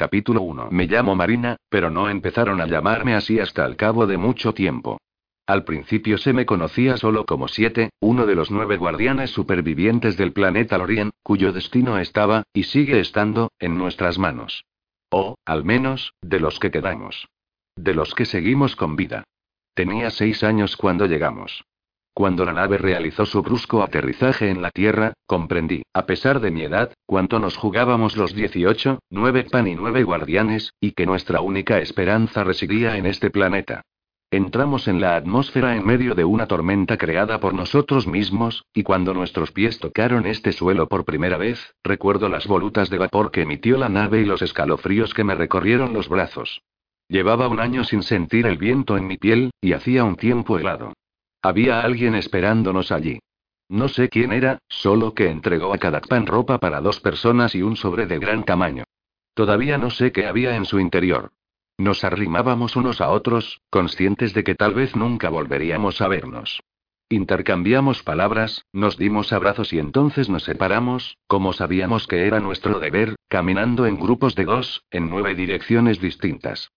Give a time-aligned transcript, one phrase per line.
[0.00, 0.68] Capítulo 1.
[0.70, 4.98] Me llamo Marina, pero no empezaron a llamarme así hasta el cabo de mucho tiempo.
[5.46, 10.32] Al principio se me conocía solo como Siete, uno de los nueve guardianes supervivientes del
[10.32, 14.64] planeta Lorien, cuyo destino estaba, y sigue estando, en nuestras manos.
[15.10, 17.28] O, al menos, de los que quedamos.
[17.76, 19.24] De los que seguimos con vida.
[19.74, 21.62] Tenía seis años cuando llegamos.
[22.12, 26.62] Cuando la nave realizó su brusco aterrizaje en la Tierra, comprendí, a pesar de mi
[26.62, 31.78] edad, cuánto nos jugábamos los 18, nueve pan y nueve guardianes, y que nuestra única
[31.78, 33.82] esperanza residía en este planeta.
[34.32, 39.12] Entramos en la atmósfera en medio de una tormenta creada por nosotros mismos, y cuando
[39.12, 43.76] nuestros pies tocaron este suelo por primera vez, recuerdo las volutas de vapor que emitió
[43.76, 46.62] la nave y los escalofríos que me recorrieron los brazos.
[47.08, 50.92] Llevaba un año sin sentir el viento en mi piel, y hacía un tiempo helado.
[51.42, 53.20] Había alguien esperándonos allí.
[53.68, 57.62] No sé quién era, solo que entregó a cada pan ropa para dos personas y
[57.62, 58.84] un sobre de gran tamaño.
[59.34, 61.32] Todavía no sé qué había en su interior.
[61.78, 66.60] Nos arrimábamos unos a otros, conscientes de que tal vez nunca volveríamos a vernos.
[67.08, 73.16] Intercambiamos palabras, nos dimos abrazos y entonces nos separamos, como sabíamos que era nuestro deber,
[73.28, 76.70] caminando en grupos de dos, en nueve direcciones distintas.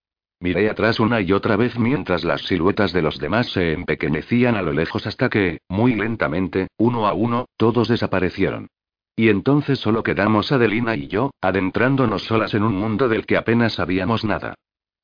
[0.44, 4.62] Miré atrás una y otra vez mientras las siluetas de los demás se empequeñecían a
[4.62, 8.68] lo lejos hasta que, muy lentamente, uno a uno, todos desaparecieron.
[9.16, 13.76] Y entonces solo quedamos Adelina y yo, adentrándonos solas en un mundo del que apenas
[13.76, 14.56] sabíamos nada.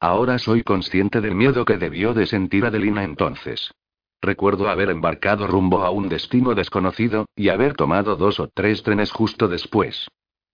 [0.01, 3.71] Ahora soy consciente del miedo que debió de sentir Adelina entonces.
[4.21, 9.13] Recuerdo haber embarcado rumbo a un destino desconocido, y haber tomado dos o tres trenes
[9.13, 10.09] justo después.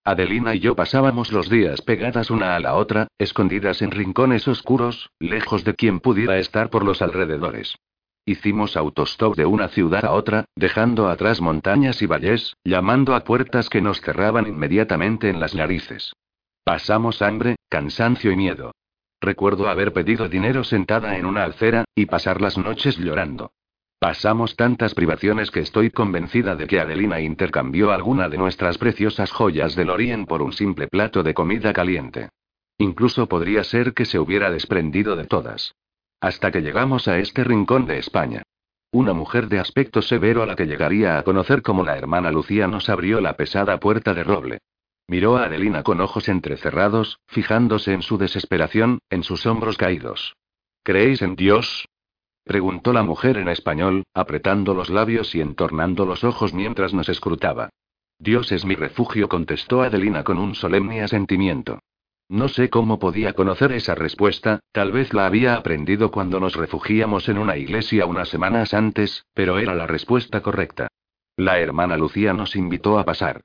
[0.08, 5.10] Adelina y yo pasábamos los días pegadas una a la otra, escondidas en rincones oscuros,
[5.20, 7.76] lejos de quien pudiera estar por los alrededores.
[8.24, 13.68] Hicimos autostop de una ciudad a otra, dejando atrás montañas y valles, llamando a puertas
[13.68, 16.14] que nos cerraban inmediatamente en las narices.
[16.64, 18.74] Pasamos hambre, cansancio y miedo.
[19.20, 23.50] Recuerdo haber pedido dinero sentada en una alcera, y pasar las noches llorando.
[24.00, 29.76] Pasamos tantas privaciones que estoy convencida de que Adelina intercambió alguna de nuestras preciosas joyas
[29.76, 32.30] del Orien por un simple plato de comida caliente.
[32.78, 35.74] Incluso podría ser que se hubiera desprendido de todas.
[36.20, 38.44] Hasta que llegamos a este rincón de España.
[38.92, 42.68] Una mujer de aspecto severo a la que llegaría a conocer como la hermana Lucía
[42.68, 44.60] nos abrió la pesada puerta de roble.
[45.08, 50.36] Miró a Adelina con ojos entrecerrados, fijándose en su desesperación, en sus hombros caídos.
[50.84, 51.88] ¿Creéis en Dios?
[52.46, 57.70] Preguntó la mujer en español, apretando los labios y entornando los ojos mientras nos escrutaba.
[58.20, 61.80] Dios es mi refugio, contestó Adelina con un solemne asentimiento.
[62.30, 67.30] No sé cómo podía conocer esa respuesta, tal vez la había aprendido cuando nos refugiamos
[67.30, 70.88] en una iglesia unas semanas antes, pero era la respuesta correcta.
[71.38, 73.42] La hermana Lucía nos invitó a pasar.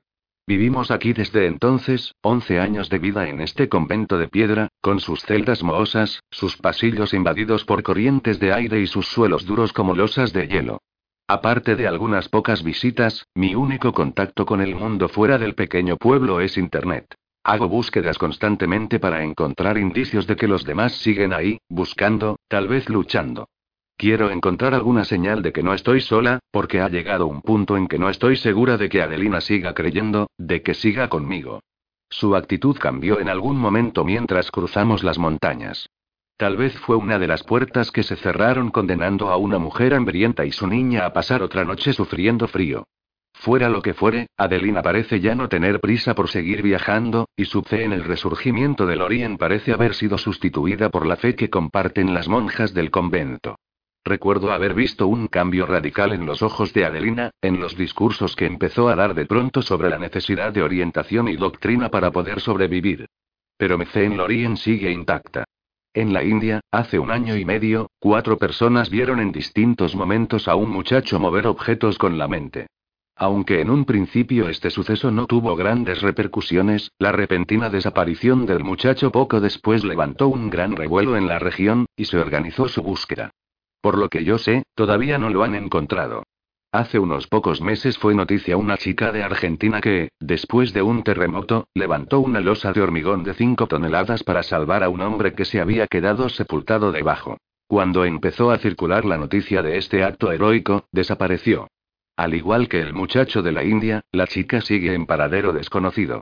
[0.47, 5.21] Vivimos aquí desde entonces, once años de vida en este convento de piedra, con sus
[5.21, 10.33] celdas mohosas, sus pasillos invadidos por corrientes de aire y sus suelos duros como losas
[10.33, 10.81] de hielo.
[11.27, 16.41] Aparte de algunas pocas visitas, mi único contacto con el mundo fuera del pequeño pueblo
[16.41, 17.15] es Internet.
[17.43, 22.89] Hago búsquedas constantemente para encontrar indicios de que los demás siguen ahí, buscando, tal vez
[22.89, 23.47] luchando.
[24.01, 27.87] Quiero encontrar alguna señal de que no estoy sola, porque ha llegado un punto en
[27.87, 31.59] que no estoy segura de que Adelina siga creyendo, de que siga conmigo.
[32.09, 35.87] Su actitud cambió en algún momento mientras cruzamos las montañas.
[36.35, 40.45] Tal vez fue una de las puertas que se cerraron condenando a una mujer hambrienta
[40.45, 42.85] y su niña a pasar otra noche sufriendo frío.
[43.35, 47.61] Fuera lo que fuere, Adelina parece ya no tener prisa por seguir viajando, y su
[47.61, 52.15] fe en el resurgimiento del Orien parece haber sido sustituida por la fe que comparten
[52.15, 53.57] las monjas del convento.
[54.03, 58.47] Recuerdo haber visto un cambio radical en los ojos de Adelina, en los discursos que
[58.47, 63.05] empezó a dar de pronto sobre la necesidad de orientación y doctrina para poder sobrevivir.
[63.57, 65.43] Pero mi fe en Lorien sigue intacta.
[65.93, 70.55] En la India, hace un año y medio, cuatro personas vieron en distintos momentos a
[70.55, 72.67] un muchacho mover objetos con la mente.
[73.15, 79.11] Aunque en un principio este suceso no tuvo grandes repercusiones, la repentina desaparición del muchacho
[79.11, 83.31] poco después levantó un gran revuelo en la región, y se organizó su búsqueda.
[83.81, 86.23] Por lo que yo sé, todavía no lo han encontrado.
[86.71, 91.67] Hace unos pocos meses fue noticia una chica de Argentina que, después de un terremoto,
[91.73, 95.59] levantó una losa de hormigón de 5 toneladas para salvar a un hombre que se
[95.59, 97.37] había quedado sepultado debajo.
[97.67, 101.67] Cuando empezó a circular la noticia de este acto heroico, desapareció.
[102.15, 106.20] Al igual que el muchacho de la India, la chica sigue en paradero desconocido.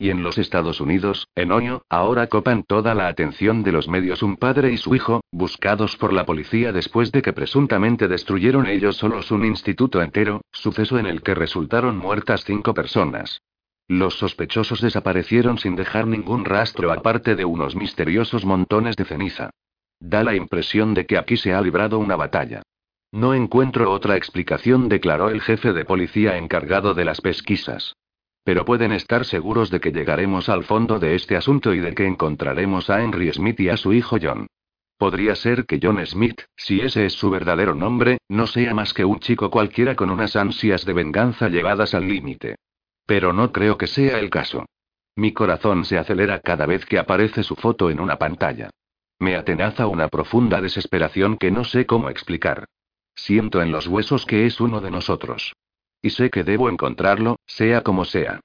[0.00, 4.22] Y en los Estados Unidos, en Oño, ahora copan toda la atención de los medios
[4.22, 8.96] un padre y su hijo, buscados por la policía después de que presuntamente destruyeron ellos
[8.96, 13.42] solos un instituto entero, suceso en el que resultaron muertas cinco personas.
[13.88, 19.50] Los sospechosos desaparecieron sin dejar ningún rastro aparte de unos misteriosos montones de ceniza.
[20.00, 22.62] Da la impresión de que aquí se ha librado una batalla.
[23.12, 27.96] No encuentro otra explicación, declaró el jefe de policía encargado de las pesquisas.
[28.44, 32.06] Pero pueden estar seguros de que llegaremos al fondo de este asunto y de que
[32.06, 34.46] encontraremos a Henry Smith y a su hijo John.
[34.96, 39.04] Podría ser que John Smith, si ese es su verdadero nombre, no sea más que
[39.04, 42.56] un chico cualquiera con unas ansias de venganza llevadas al límite.
[43.06, 44.66] Pero no creo que sea el caso.
[45.16, 48.70] Mi corazón se acelera cada vez que aparece su foto en una pantalla.
[49.18, 52.66] Me atenaza una profunda desesperación que no sé cómo explicar.
[53.14, 55.54] Siento en los huesos que es uno de nosotros.
[56.02, 58.40] Y sé que debo encontrarlo, sea como sea.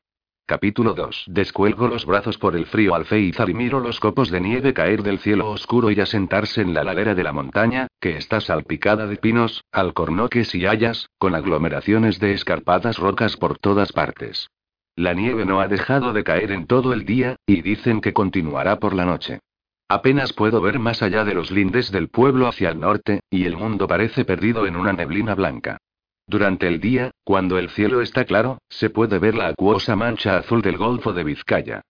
[0.45, 1.25] Capítulo 2.
[1.27, 5.19] Descuelgo los brazos por el frío alféizar y miro los copos de nieve caer del
[5.19, 9.63] cielo oscuro y asentarse en la ladera de la montaña, que está salpicada de pinos,
[9.71, 14.49] alcornoques y hayas, con aglomeraciones de escarpadas rocas por todas partes.
[14.95, 18.79] La nieve no ha dejado de caer en todo el día, y dicen que continuará
[18.79, 19.39] por la noche.
[19.87, 23.55] Apenas puedo ver más allá de los lindes del pueblo hacia el norte, y el
[23.55, 25.77] mundo parece perdido en una neblina blanca.
[26.27, 30.61] Durante el día, cuando el cielo está claro, se puede ver la acuosa mancha azul
[30.61, 31.81] del Golfo de Vizcaya.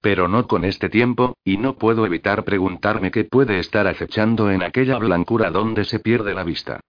[0.00, 4.62] Pero no con este tiempo, y no puedo evitar preguntarme qué puede estar acechando en
[4.62, 6.80] aquella blancura donde se pierde la vista.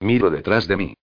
[0.00, 0.94] Miro detrás de mí.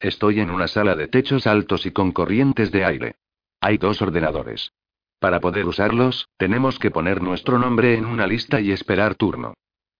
[0.00, 3.14] Estoy en una sala de techos altos y con corrientes de aire.
[3.60, 4.72] Hay dos ordenadores.
[5.18, 9.52] Para poder usarlos, tenemos que poner nuestro nombre en una lista y esperar turno.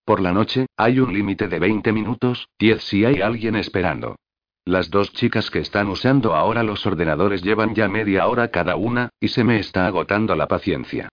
[0.07, 4.17] Por la noche, hay un límite de 20 minutos, 10 si hay alguien esperando.
[4.65, 9.11] Las dos chicas que están usando ahora los ordenadores llevan ya media hora cada una,
[9.19, 11.09] y se me está agotando la paciencia.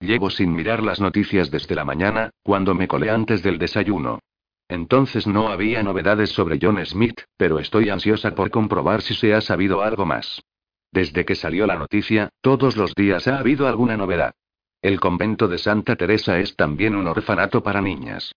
[0.00, 4.20] Llevo sin mirar las noticias desde la mañana, cuando me colé antes del desayuno.
[4.68, 9.40] Entonces no había novedades sobre John Smith, pero estoy ansiosa por comprobar si se ha
[9.40, 10.42] sabido algo más.
[10.90, 14.32] Desde que salió la noticia, todos los días ha habido alguna novedad.
[14.80, 18.32] El convento de Santa Teresa es también un orfanato para niñas.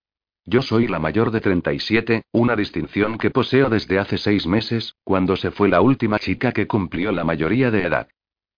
[0.47, 5.35] Yo soy la mayor de 37, una distinción que poseo desde hace seis meses, cuando
[5.37, 8.07] se fue la última chica que cumplió la mayoría de edad.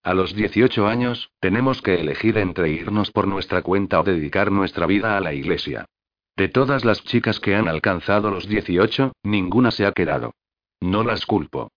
[0.02, 4.86] A los 18 años, tenemos que elegir entre irnos por nuestra cuenta o dedicar nuestra
[4.86, 5.86] vida a la iglesia.
[6.36, 10.34] De todas las chicas que han alcanzado los 18, ninguna se ha quedado.
[10.80, 11.70] No las culpo.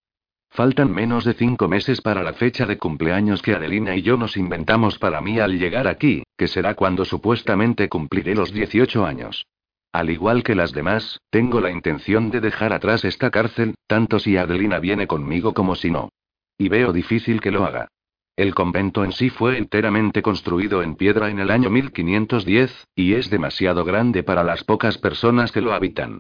[0.50, 4.36] Faltan menos de cinco meses para la fecha de cumpleaños que Adelina y yo nos
[4.36, 9.46] inventamos para mí al llegar aquí, que será cuando supuestamente cumpliré los 18 años.
[9.92, 14.38] Al igual que las demás, tengo la intención de dejar atrás esta cárcel, tanto si
[14.38, 16.10] Adelina viene conmigo como si no.
[16.58, 17.90] Y veo difícil que lo haga.
[18.38, 23.30] El convento en sí fue enteramente construido en piedra en el año 1510, y es
[23.30, 26.20] demasiado grande para las pocas personas que lo habitan.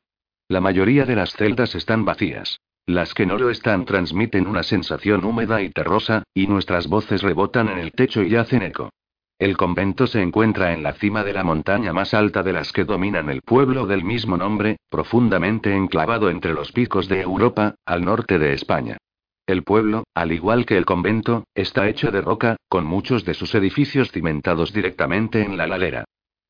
[0.49, 2.59] La mayoría de las celdas están vacías.
[2.85, 7.69] Las que no lo están transmiten una sensación húmeda y terrosa, y nuestras voces rebotan
[7.69, 8.89] en el techo y hacen eco.
[9.41, 12.83] El convento se encuentra en la cima de la montaña más alta de las que
[12.83, 18.37] dominan el pueblo del mismo nombre, profundamente enclavado entre los picos de Europa, al norte
[18.37, 18.97] de España.
[19.47, 23.55] El pueblo, al igual que el convento, está hecho de roca, con muchos de sus
[23.55, 26.03] edificios cimentados directamente en la ladera.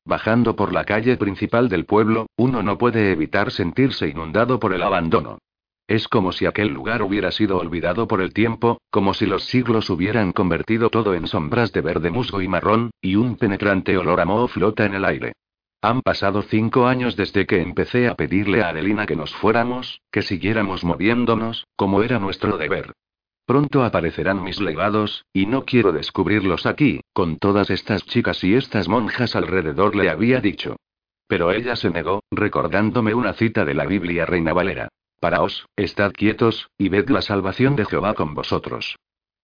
[0.04, 4.82] Bajando por la calle principal del pueblo, uno no puede evitar sentirse inundado por el
[4.82, 5.38] abandono.
[5.92, 9.90] Es como si aquel lugar hubiera sido olvidado por el tiempo, como si los siglos
[9.90, 14.24] hubieran convertido todo en sombras de verde musgo y marrón, y un penetrante olor a
[14.24, 15.34] moho flota en el aire.
[15.82, 20.22] Han pasado cinco años desde que empecé a pedirle a Adelina que nos fuéramos, que
[20.22, 22.94] siguiéramos moviéndonos, como era nuestro deber.
[23.44, 28.88] Pronto aparecerán mis legados, y no quiero descubrirlos aquí, con todas estas chicas y estas
[28.88, 30.76] monjas alrededor, le había dicho.
[31.28, 34.88] Pero ella se negó, recordándome una cita de la Biblia Reina Valera.
[35.22, 38.96] Paraos, estad quietos, y ved la salvación de Jehová con vosotros.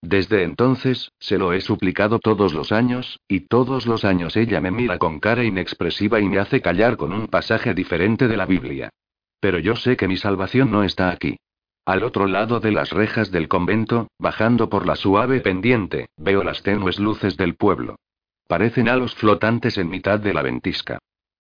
[0.02, 4.73] Desde entonces, se lo he suplicado todos los años, y todos los años ella me
[4.73, 8.90] mira con cara inexpresiva y me hace callar con un pasaje diferente de la Biblia.
[9.38, 11.37] Pero yo sé que mi salvación no está aquí.
[11.85, 16.64] Al otro lado de las rejas del convento, bajando por la suave pendiente, veo las
[16.64, 18.00] tenues luces del pueblo.
[18.49, 20.99] Parecen halos flotantes en mitad de la ventisca.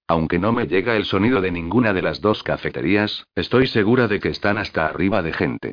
[0.08, 4.20] Aunque no me llega el sonido de ninguna de las dos cafeterías, estoy segura de
[4.20, 5.72] que están hasta arriba de gente.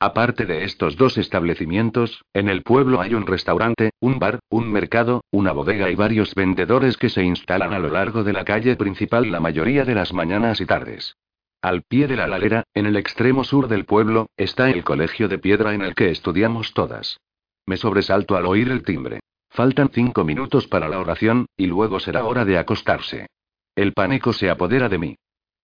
[0.00, 5.22] Aparte de estos dos establecimientos, en el pueblo hay un restaurante, un bar, un mercado,
[5.30, 9.30] una bodega y varios vendedores que se instalan a lo largo de la calle principal
[9.30, 11.16] la mayoría de las mañanas y tardes.
[11.62, 15.38] Al pie de la ladera, en el extremo sur del pueblo, está el colegio de
[15.38, 17.18] piedra en el que estudiamos todas.
[17.64, 19.20] Me sobresalto al oír el timbre.
[19.48, 23.28] Faltan cinco minutos para la oración, y luego será hora de acostarse.
[23.76, 25.16] El pánico se apodera de mí.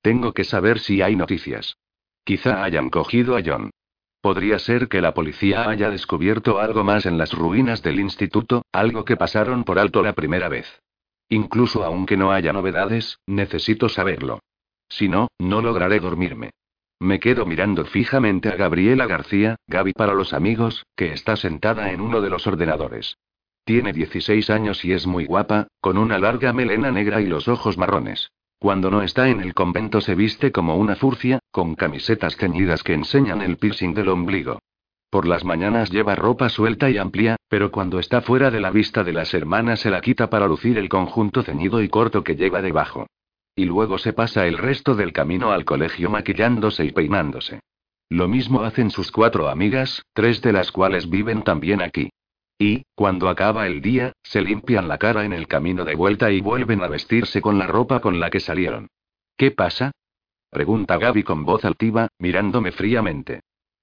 [0.03, 1.79] Tengo que saber si hay noticias.
[2.25, 3.71] Quizá hayan cogido a John.
[4.21, 9.07] Podría ser que la policía haya descubierto algo más en las ruinas del instituto, algo
[9.07, 10.81] que pasaron por alto la primera vez.
[11.31, 14.41] Incluso aunque no haya novedades, necesito saberlo.
[14.91, 16.51] Si no, no lograré dormirme.
[17.01, 22.03] Me quedo mirando fijamente a Gabriela García, Gaby para los amigos, que está sentada en
[22.03, 23.17] uno de los ordenadores.
[23.65, 27.79] Tiene 16 años y es muy guapa, con una larga melena negra y los ojos
[27.79, 28.33] marrones.
[28.59, 32.95] Cuando no está en el convento se viste como una furcia, con camisetas ceñidas que
[32.95, 34.59] enseñan el piercing del ombligo.
[35.11, 39.05] Por las mañanas lleva ropa suelta y amplia, pero cuando está fuera de la vista
[39.05, 42.63] de las hermanas se la quita para lucir el conjunto ceñido y corto que lleva
[42.63, 43.07] debajo.
[43.55, 47.61] Y luego se pasa el resto del camino al colegio maquillándose y peinándose.
[48.09, 52.11] Lo mismo hacen sus cuatro amigas, tres de las cuales viven también aquí.
[52.65, 56.41] Y, cuando acaba el día, se limpian la cara en el camino de vuelta y
[56.41, 58.87] vuelven a vestirse con la ropa con la que salieron.
[59.37, 59.91] ¿Qué pasa?
[60.49, 63.41] Pregunta Gaby con voz altiva, mirándome fríamente.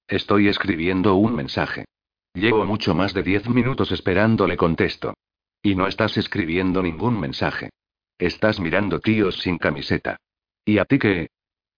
[0.08, 1.84] Estoy escribiendo un mensaje.
[2.32, 5.12] Llevo mucho más de diez minutos esperando, le contesto.
[5.62, 7.68] Y no estás escribiendo ningún mensaje.
[8.18, 10.16] Estás mirando tíos sin camiseta.
[10.64, 11.28] ¿Y a ti qué?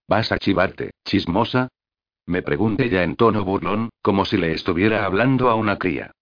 [0.06, 1.66] ¿Vas a chivarte, chismosa?
[2.26, 6.12] Me pregunté ya en tono burlón, como si le estuviera hablando a una cría.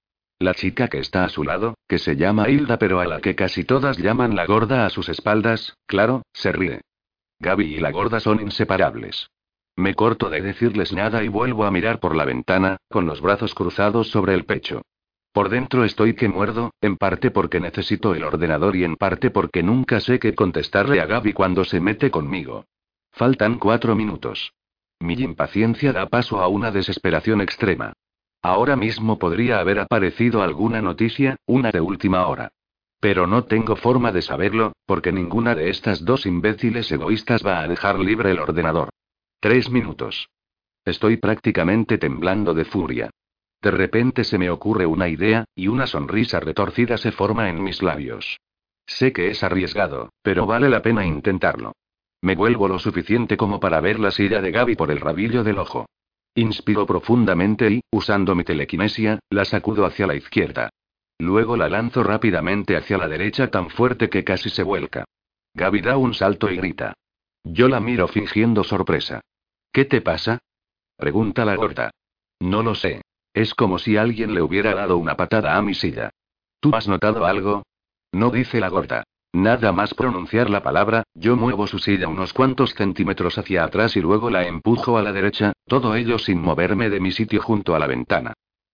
[0.43, 3.35] La chica que está a su lado, que se llama Hilda pero a la que
[3.35, 6.81] casi todas llaman la gorda a sus espaldas, claro, se ríe.
[7.41, 9.29] Gaby y la gorda son inseparables.
[9.77, 13.55] Me corto de decirles nada y vuelvo a mirar por la ventana, con los brazos
[13.55, 14.81] cruzados sobre el pecho.
[15.33, 19.63] Por dentro estoy que muerdo, en parte porque necesito el ordenador y en parte porque
[19.63, 22.65] nunca sé qué contestarle a Gaby cuando se mete conmigo.
[23.13, 24.55] Faltan cuatro minutos.
[25.01, 27.93] Mi impaciencia da paso a una desesperación extrema.
[28.43, 32.53] Ahora mismo podría haber aparecido alguna noticia, una de última hora.
[32.99, 37.69] Pero no tengo forma de saberlo, porque ninguna de estas dos imbéciles egoístas va a
[37.69, 38.91] dejar libre el ordenador.
[39.41, 40.29] Tres minutos.
[40.85, 43.11] Estoy prácticamente temblando de furia.
[43.63, 47.83] De repente se me ocurre una idea, y una sonrisa retorcida se forma en mis
[47.83, 48.39] labios.
[48.87, 51.73] Sé que es arriesgado, pero vale la pena intentarlo.
[52.23, 55.59] Me vuelvo lo suficiente como para ver la silla de Gaby por el rabillo del
[55.59, 55.87] ojo.
[56.35, 60.71] Inspiro profundamente y, usando mi telequinesia, la sacudo hacia la izquierda.
[61.19, 65.05] Luego la lanzo rápidamente hacia la derecha tan fuerte que casi se vuelca.
[65.55, 66.95] Gaby da un salto y grita.
[67.45, 69.21] Yo la miro fingiendo sorpresa.
[69.73, 70.39] ¿Qué te pasa?
[70.97, 71.91] Pregunta la gorda.
[72.41, 73.03] No lo sé.
[73.35, 76.11] Es como si alguien le hubiera dado una patada a mi silla.
[76.61, 77.65] ¿Tú has notado algo?
[78.13, 79.05] No dice la gorda.
[79.33, 84.01] Nada más pronunciar la palabra, yo muevo su silla unos cuantos centímetros hacia atrás y
[84.01, 87.79] luego la empujo a la derecha, todo ello sin moverme de mi sitio junto a
[87.79, 88.33] la ventana.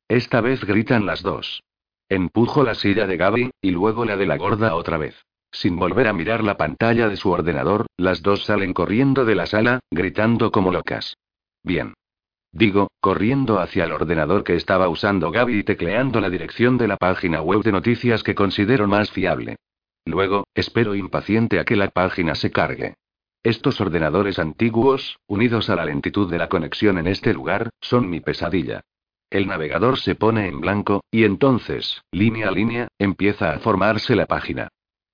[0.09, 1.63] Esta vez gritan las dos.
[2.09, 5.27] Empujo la silla de Gaby, y luego la de la gorda otra vez.
[5.53, 9.47] Sin volver a mirar la pantalla de su ordenador, las dos salen corriendo de la
[9.47, 11.17] sala, gritando como locas.
[11.63, 11.95] Bien.
[12.53, 16.97] Digo, corriendo hacia el ordenador que estaba usando Gaby y tecleando la dirección de la
[16.97, 19.57] página web de noticias que considero más fiable.
[20.07, 22.95] Luego, espero impaciente a que la página se cargue.
[23.43, 28.21] Estos ordenadores antiguos, unidos a la lentitud de la conexión en este lugar, son mi
[28.21, 28.83] pesadilla.
[29.31, 34.27] El navegador se pone en blanco, y entonces, línea a línea, empieza a formarse la
[34.27, 34.69] página.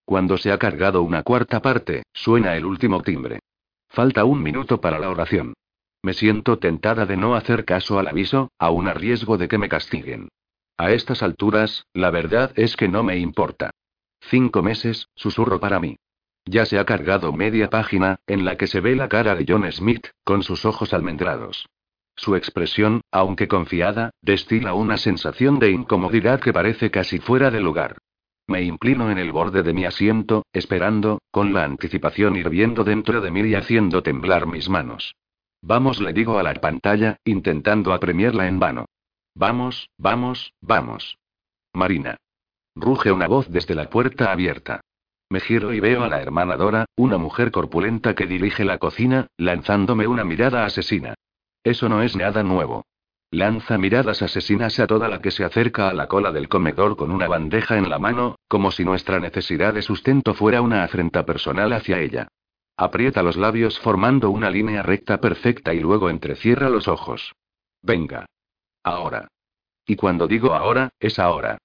[0.05, 3.41] Cuando se ha cargado una cuarta parte, suena el último timbre.
[3.89, 5.55] Falta un minuto para la oración.
[6.03, 9.69] Me siento tentada de no hacer caso al aviso, aún a riesgo de que me
[9.69, 10.29] castiguen.
[10.77, 13.71] A estas alturas, la verdad es que no me importa.
[14.29, 15.97] Cinco meses, susurro para mí.
[16.45, 19.71] Ya se ha cargado media página, en la que se ve la cara de John
[19.71, 21.69] Smith, con sus ojos almendrados.
[22.17, 27.99] Su expresión, aunque confiada, destila una sensación de incomodidad que parece casi fuera de lugar.
[28.47, 33.31] Me inclino en el borde de mi asiento, esperando, con la anticipación hirviendo dentro de
[33.31, 35.15] mí y haciendo temblar mis manos.
[35.63, 38.87] Vamos, le digo a la pantalla, intentando apremiarla en vano.
[39.35, 41.19] Vamos, vamos, vamos.
[41.73, 42.19] Marina.
[42.75, 44.81] Ruge una voz desde la puerta abierta.
[45.29, 49.29] Me giro y veo a la hermana Dora, una mujer corpulenta que dirige la cocina,
[49.37, 51.15] lanzándome una mirada asesina.
[51.63, 52.85] Eso no es nada nuevo.
[53.31, 57.11] Lanza miradas asesinas a toda la que se acerca a la cola del comedor con
[57.11, 61.73] una bandeja en la mano, como si nuestra necesidad de sustento fuera una afrenta personal
[61.73, 62.29] hacia ella.
[62.77, 67.33] Aprieta los labios formando una línea recta perfecta y luego entrecierra los ojos.
[67.81, 68.27] Venga.
[68.83, 69.29] Ahora.
[69.87, 71.59] Y cuando digo ahora, es ahora.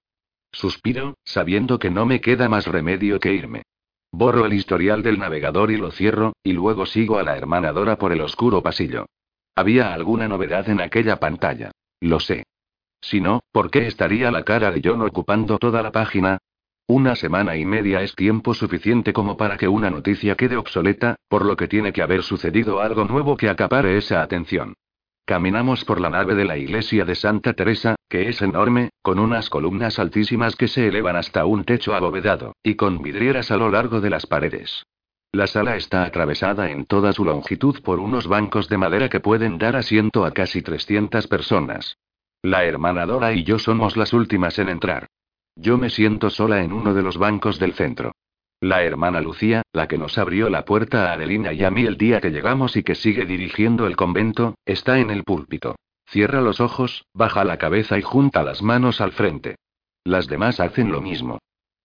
[0.52, 3.62] Suspiro, sabiendo que no me queda más remedio que irme.
[4.10, 7.96] Borro el historial del navegador y lo cierro, y luego sigo a la hermana Dora
[7.96, 9.06] por el oscuro pasillo.
[9.54, 11.70] Había alguna novedad en aquella pantalla.
[12.00, 12.44] Lo sé.
[13.00, 16.38] Si no, ¿por qué estaría la cara de John ocupando toda la página?
[16.86, 21.44] Una semana y media es tiempo suficiente como para que una noticia quede obsoleta, por
[21.44, 24.74] lo que tiene que haber sucedido algo nuevo que acapare esa atención.
[25.26, 29.50] Caminamos por la nave de la iglesia de Santa Teresa, que es enorme, con unas
[29.50, 34.00] columnas altísimas que se elevan hasta un techo abovedado, y con vidrieras a lo largo
[34.00, 34.84] de las paredes.
[35.32, 39.58] La sala está atravesada en toda su longitud por unos bancos de madera que pueden
[39.58, 41.98] dar asiento a casi 300 personas.
[42.42, 45.06] La hermana Dora y yo somos las últimas en entrar.
[45.54, 48.12] Yo me siento sola en uno de los bancos del centro.
[48.60, 51.96] La hermana Lucía, la que nos abrió la puerta a Adelina y a mí el
[51.96, 55.76] día que llegamos y que sigue dirigiendo el convento, está en el púlpito.
[56.10, 59.56] Cierra los ojos, baja la cabeza y junta las manos al frente.
[60.04, 61.38] Las demás hacen lo mismo.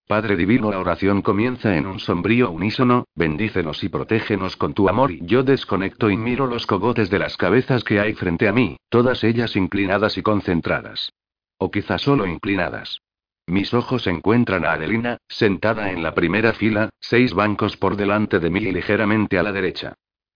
[0.06, 5.10] Padre Divino, la oración comienza en un sombrío unísono, bendícenos y protégenos con tu amor
[5.10, 8.78] y yo desconecto y miro los cogotes de las cabezas que hay frente a mí,
[8.88, 11.12] todas ellas inclinadas y concentradas.
[11.58, 13.00] O quizá solo inclinadas.
[13.46, 18.48] Mis ojos encuentran a Adelina, sentada en la primera fila, seis bancos por delante de
[18.48, 19.94] mí y ligeramente a la derecha.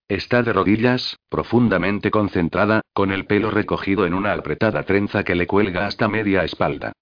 [0.09, 5.45] Está de rodillas, profundamente concentrada, con el pelo recogido en una apretada trenza que le
[5.45, 6.93] cuelga hasta media espalda.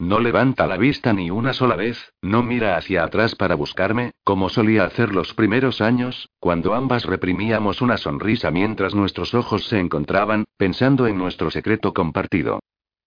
[0.00, 4.48] No levanta la vista ni una sola vez, no mira hacia atrás para buscarme, como
[4.48, 10.44] solía hacer los primeros años, cuando ambas reprimíamos una sonrisa mientras nuestros ojos se encontraban,
[10.56, 12.58] pensando en nuestro secreto compartido.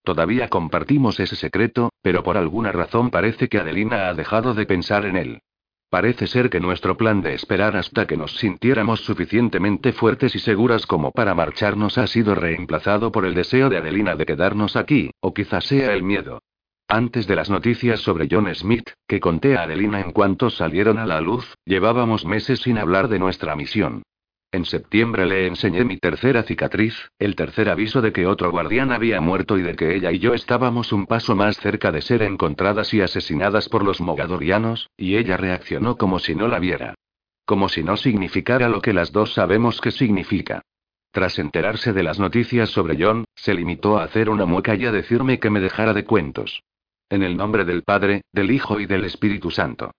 [0.05, 5.05] Todavía compartimos ese secreto, pero por alguna razón parece que Adelina ha dejado de pensar
[5.05, 5.41] en él.
[5.89, 10.85] Parece ser que nuestro plan de esperar hasta que nos sintiéramos suficientemente fuertes y seguras
[10.85, 15.33] como para marcharnos ha sido reemplazado por el deseo de Adelina de quedarnos aquí, o
[15.33, 16.43] quizás sea el miedo.
[16.87, 21.07] Antes de las noticias sobre John Smith, que conté a Adelina en cuanto salieron a
[21.07, 24.03] la luz, llevábamos meses sin hablar de nuestra misión.
[24.51, 29.21] En septiembre le enseñé mi tercera cicatriz, el tercer aviso de que otro guardián había
[29.21, 32.91] muerto y de que ella y yo estábamos un paso más cerca de ser encontradas
[32.95, 36.95] y asesinadas por los mogadorianos, y ella reaccionó como si no la viera.
[37.45, 40.63] Como si no significara lo que las dos sabemos que significa.
[41.11, 44.91] Tras enterarse de las noticias sobre John, se limitó a hacer una mueca y a
[44.91, 46.63] decirme que me dejara de cuentos.
[47.07, 49.91] En el nombre del Padre, del Hijo y del Espíritu Santo.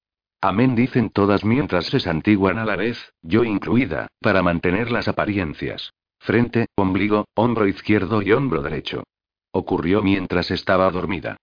[0.42, 5.92] Amén dicen todas mientras se santiguan a la vez, yo incluida, para mantener las apariencias.
[6.18, 9.04] Frente, ombligo, hombro izquierdo y hombro derecho.
[9.52, 11.36] Ocurrió mientras estaba dormida.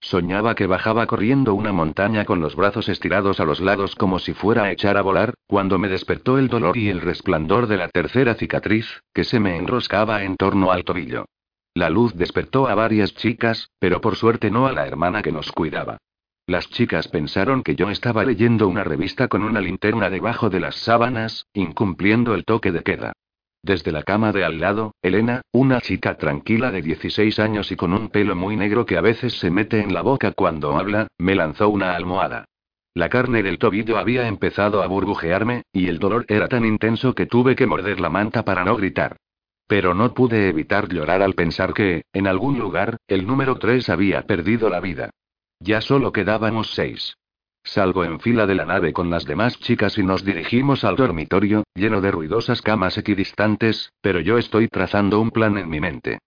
[0.00, 4.34] Soñaba que bajaba corriendo una montaña con los brazos estirados a los lados como si
[4.34, 7.88] fuera a echar a volar, cuando me despertó el dolor y el resplandor de la
[7.88, 11.24] tercera cicatriz, que se me enroscaba en torno al tobillo.
[11.74, 15.50] La luz despertó a varias chicas, pero por suerte no a la hermana que nos
[15.50, 15.98] cuidaba.
[16.46, 20.76] Las chicas pensaron que yo estaba leyendo una revista con una linterna debajo de las
[20.76, 23.14] sábanas, incumpliendo el toque de queda.
[23.62, 27.94] Desde la cama de al lado, Elena, una chica tranquila de 16 años y con
[27.94, 31.34] un pelo muy negro que a veces se mete en la boca cuando habla, me
[31.34, 32.44] lanzó una almohada.
[32.92, 37.24] La carne del tobillo había empezado a burbujearme, y el dolor era tan intenso que
[37.24, 39.16] tuve que morder la manta para no gritar.
[39.66, 44.26] Pero no pude evitar llorar al pensar que, en algún lugar, el número 3 había
[44.26, 45.08] perdido la vida.
[45.64, 47.16] Ya solo quedábamos seis.
[47.62, 51.64] Salgo en fila de la nave con las demás chicas y nos dirigimos al dormitorio,
[51.74, 56.18] lleno de ruidosas camas equidistantes, pero yo estoy trazando un plan en mi mente.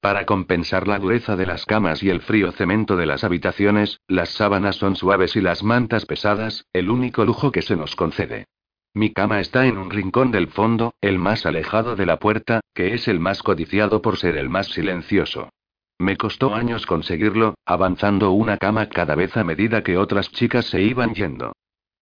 [0.00, 4.30] Para compensar la dureza de las camas y el frío cemento de las habitaciones, las
[4.30, 8.46] sábanas son suaves y las mantas pesadas, el único lujo que se nos concede.
[8.94, 12.94] Mi cama está en un rincón del fondo, el más alejado de la puerta, que
[12.94, 15.50] es el más codiciado por ser el más silencioso.
[15.98, 20.82] Me costó años conseguirlo, avanzando una cama cada vez a medida que otras chicas se
[20.82, 21.52] iban yendo.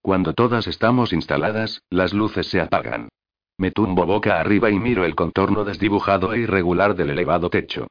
[0.02, 3.08] Cuando todas estamos instaladas, las luces se apagan.
[3.56, 7.86] Me tumbo boca arriba y miro el contorno desdibujado e irregular del elevado techo.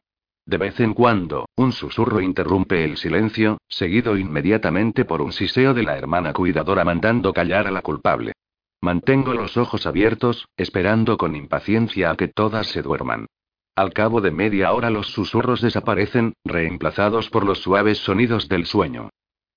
[0.45, 5.83] De vez en cuando, un susurro interrumpe el silencio, seguido inmediatamente por un siseo de
[5.83, 8.33] la hermana cuidadora mandando callar a la culpable.
[8.81, 13.27] Mantengo los ojos abiertos, esperando con impaciencia a que todas se duerman.
[13.75, 19.09] Al cabo de media hora los susurros desaparecen, reemplazados por los suaves sonidos del sueño.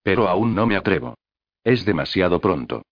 [0.02, 1.16] Pero aún no me atrevo.
[1.62, 2.82] Es demasiado pronto.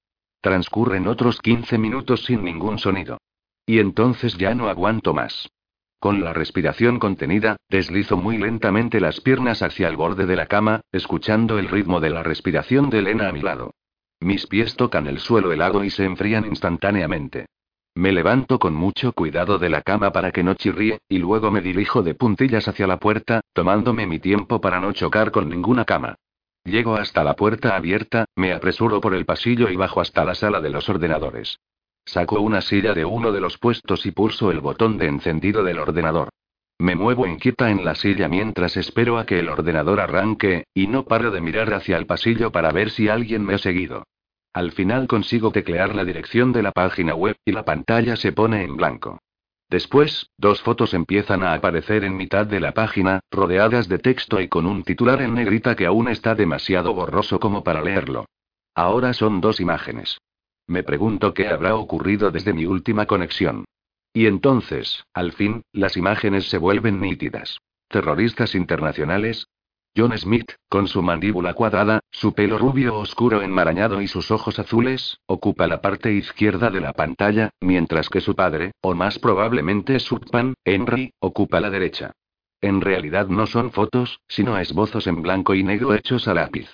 [0.43, 3.19] Transcurren otros 15 minutos sin ningún sonido.
[3.65, 5.49] Y entonces ya no aguanto más.
[5.99, 10.83] Con la respiración contenida, deslizo muy lentamente las piernas hacia el borde de la cama,
[10.93, 13.73] escuchando el ritmo de la respiración de Elena a mi lado.
[14.21, 17.47] Mis pies tocan el suelo helado y se enfrían instantáneamente.
[17.97, 21.61] Me levanto con mucho cuidado de la cama para que no chirríe, y luego me
[21.61, 26.17] dirijo de puntillas hacia la puerta, tomándome mi tiempo para no chocar con ninguna cama.
[26.65, 30.61] Llego hasta la puerta abierta, me apresuro por el pasillo y bajo hasta la sala
[30.61, 31.61] de los ordenadores.
[32.05, 35.79] Saco una silla de uno de los puestos y pulso el botón de encendido del
[35.79, 36.31] ordenador.
[36.79, 41.05] Me muevo inquieta en la silla mientras espero a que el ordenador arranque, y no
[41.05, 44.05] paro de mirar hacia el pasillo para ver si alguien me ha seguido.
[44.55, 48.63] Al final consigo teclear la dirección de la página web, y la pantalla se pone
[48.63, 49.19] en blanco.
[49.69, 54.47] Después, dos fotos empiezan a aparecer en mitad de la página, rodeadas de texto y
[54.47, 58.27] con un titular en negrita que aún está demasiado borroso como para leerlo.
[58.77, 60.19] Ahora son dos imágenes.
[60.69, 63.65] Me pregunto qué habrá ocurrido desde mi última conexión.
[64.13, 67.59] Y entonces, al fin, las imágenes se vuelven nítidas.
[67.89, 69.49] Terroristas internacionales,
[69.97, 75.21] John Smith, con su mandíbula cuadrada, su pelo rubio oscuro enmarañado y sus ojos azules,
[75.27, 80.55] ocupa la parte izquierda de la pantalla, mientras que su padre, o más probablemente Subpan,
[80.65, 82.13] Henry, ocupa la derecha.
[82.61, 86.69] En realidad no son fotos, sino esbozos en blanco y negro hechos a lápiz.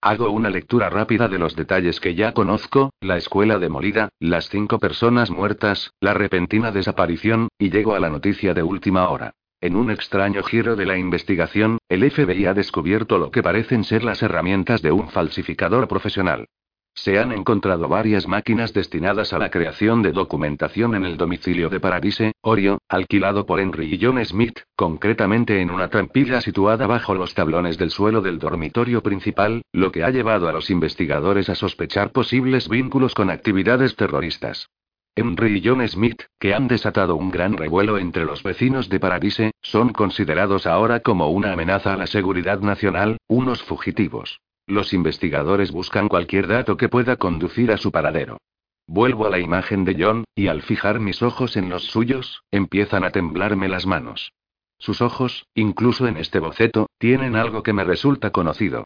[0.00, 4.78] Hago una lectura rápida de los detalles que ya conozco, la escuela demolida, las cinco
[4.78, 9.34] personas muertas, la repentina desaparición, y llego a la noticia de última hora.
[9.62, 14.04] En un extraño giro de la investigación, el FBI ha descubierto lo que parecen ser
[14.04, 16.46] las herramientas de un falsificador profesional.
[16.94, 21.78] Se han encontrado varias máquinas destinadas a la creación de documentación en el domicilio de
[21.78, 27.34] Paradise, Orio, alquilado por Henry y John Smith, concretamente en una trampilla situada bajo los
[27.34, 32.12] tablones del suelo del dormitorio principal, lo que ha llevado a los investigadores a sospechar
[32.12, 34.68] posibles vínculos con actividades terroristas.
[35.16, 39.52] Henry y John Smith, que han desatado un gran revuelo entre los vecinos de Paradise,
[39.60, 44.40] son considerados ahora como una amenaza a la seguridad nacional, unos fugitivos.
[44.66, 48.38] Los investigadores buscan cualquier dato que pueda conducir a su paradero.
[48.86, 53.04] Vuelvo a la imagen de John, y al fijar mis ojos en los suyos, empiezan
[53.04, 54.32] a temblarme las manos.
[54.78, 58.84] Sus ojos, incluso en este boceto, tienen algo que me resulta conocido.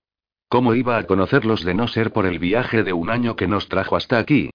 [0.49, 3.69] ¿Cómo iba a conocerlos de no ser por el viaje de un año que nos
[3.69, 4.51] trajo hasta aquí?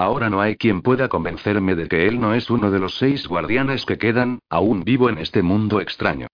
[0.00, 3.28] Ahora no hay quien pueda convencerme de que él no es uno de los seis
[3.28, 6.26] guardianes que quedan, aún vivo en este mundo extraño.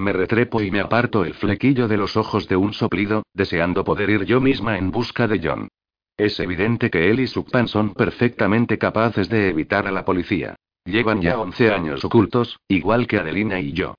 [0.00, 4.10] Me retrepo y me aparto el flequillo de los ojos de un soplido, deseando poder
[4.10, 5.68] ir yo misma en busca de John.
[6.16, 10.56] Es evidente que él y Pan son perfectamente capaces de evitar a la policía.
[10.84, 13.94] Llevan ya 11 años ocultos, igual que Adelina y yo.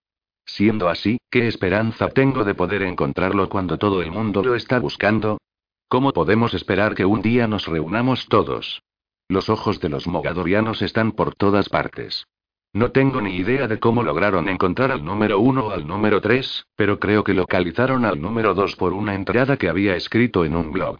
[0.46, 5.38] Siendo así, ¿qué esperanza tengo de poder encontrarlo cuando todo el mundo lo está buscando?
[5.88, 8.82] ¿Cómo podemos esperar que un día nos reunamos todos?
[9.34, 12.28] Los ojos de los mogadorianos están por todas partes.
[12.72, 16.68] No tengo ni idea de cómo lograron encontrar al número uno o al número 3,
[16.76, 20.72] pero creo que localizaron al número 2 por una entrada que había escrito en un
[20.72, 21.00] blog.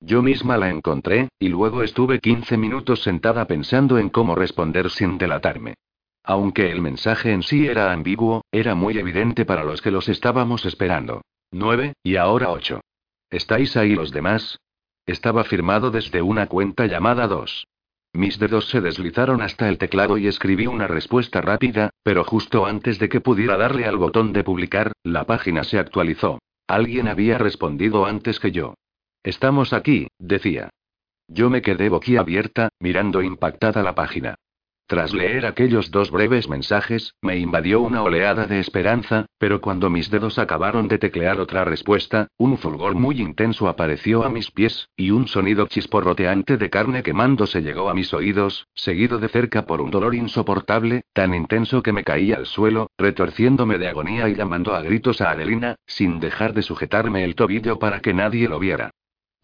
[0.00, 5.18] Yo misma la encontré, y luego estuve 15 minutos sentada pensando en cómo responder sin
[5.18, 5.74] delatarme.
[6.22, 10.64] Aunque el mensaje en sí era ambiguo, era muy evidente para los que los estábamos
[10.64, 11.20] esperando.
[11.52, 12.80] 9, y ahora 8.
[13.28, 14.58] ¿Estáis ahí los demás?
[15.04, 17.66] Estaba firmado desde una cuenta llamada 2.
[18.14, 23.00] Mis dedos se deslizaron hasta el teclado y escribí una respuesta rápida, pero justo antes
[23.00, 26.38] de que pudiera darle al botón de publicar, la página se actualizó.
[26.68, 28.74] Alguien había respondido antes que yo.
[29.24, 30.70] Estamos aquí, decía.
[31.26, 34.36] Yo me quedé boquiabierta, mirando impactada la página.
[34.86, 40.10] Tras leer aquellos dos breves mensajes, me invadió una oleada de esperanza, pero cuando mis
[40.10, 45.10] dedos acabaron de teclear otra respuesta, un fulgor muy intenso apareció a mis pies, y
[45.10, 49.90] un sonido chisporroteante de carne quemándose llegó a mis oídos, seguido de cerca por un
[49.90, 54.82] dolor insoportable, tan intenso que me caí al suelo, retorciéndome de agonía y llamando a
[54.82, 58.90] gritos a Adelina, sin dejar de sujetarme el tobillo para que nadie lo viera.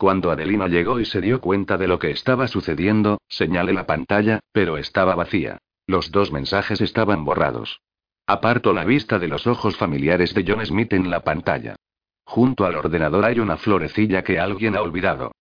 [0.00, 4.40] Cuando Adelina llegó y se dio cuenta de lo que estaba sucediendo, señalé la pantalla,
[4.50, 5.58] pero estaba vacía.
[5.86, 7.82] Los dos mensajes estaban borrados.
[8.26, 11.76] Aparto la vista de los ojos familiares de John Smith en la pantalla.
[12.24, 15.32] Junto al ordenador hay una florecilla que alguien ha olvidado.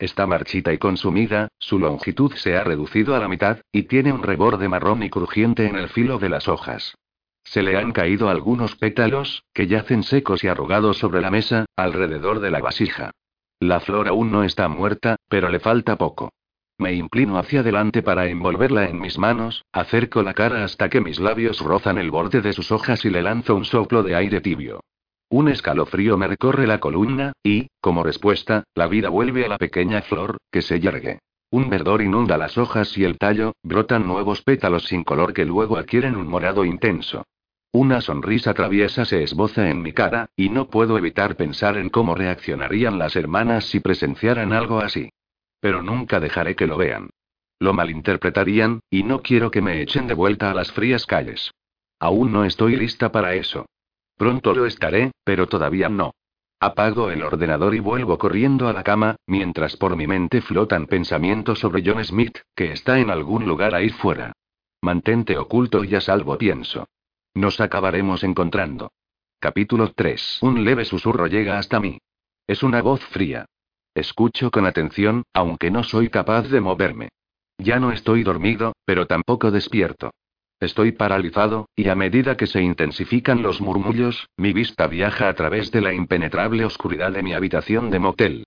[0.00, 4.24] Está marchita y consumida, su longitud se ha reducido a la mitad, y tiene un
[4.24, 6.96] reborde marrón y crujiente en el filo de las hojas.
[7.44, 12.40] Se le han caído algunos pétalos, que yacen secos y arrugados sobre la mesa, alrededor
[12.40, 13.12] de la vasija.
[13.60, 16.32] La flor aún no está muerta, pero le falta poco.
[16.78, 21.18] Me inclino hacia adelante para envolverla en mis manos, acerco la cara hasta que mis
[21.18, 24.80] labios rozan el borde de sus hojas y le lanzo un soplo de aire tibio.
[25.28, 30.02] Un escalofrío me recorre la columna, y, como respuesta, la vida vuelve a la pequeña
[30.02, 31.18] flor, que se yergue.
[31.50, 35.78] Un verdor inunda las hojas y el tallo, brotan nuevos pétalos sin color que luego
[35.78, 37.24] adquieren un morado intenso.
[37.72, 42.14] Una sonrisa traviesa se esboza en mi cara, y no puedo evitar pensar en cómo
[42.14, 45.10] reaccionarían las hermanas si presenciaran algo así.
[45.60, 47.10] Pero nunca dejaré que lo vean.
[47.58, 51.52] Lo malinterpretarían, y no quiero que me echen de vuelta a las frías calles.
[52.00, 53.66] Aún no estoy lista para eso.
[54.16, 56.12] Pronto lo estaré, pero todavía no.
[56.60, 61.58] Apago el ordenador y vuelvo corriendo a la cama, mientras por mi mente flotan pensamientos
[61.58, 64.32] sobre John Smith, que está en algún lugar ahí fuera.
[64.80, 66.86] Mantente oculto y a salvo, pienso.
[67.34, 68.90] Nos acabaremos encontrando.
[69.38, 70.38] Capítulo 3.
[70.42, 71.98] Un leve susurro llega hasta mí.
[72.46, 73.46] Es una voz fría.
[73.94, 77.10] Escucho con atención, aunque no soy capaz de moverme.
[77.58, 80.10] Ya no estoy dormido, pero tampoco despierto.
[80.60, 85.70] Estoy paralizado, y a medida que se intensifican los murmullos, mi vista viaja a través
[85.70, 88.44] de la impenetrable oscuridad de mi habitación de motel.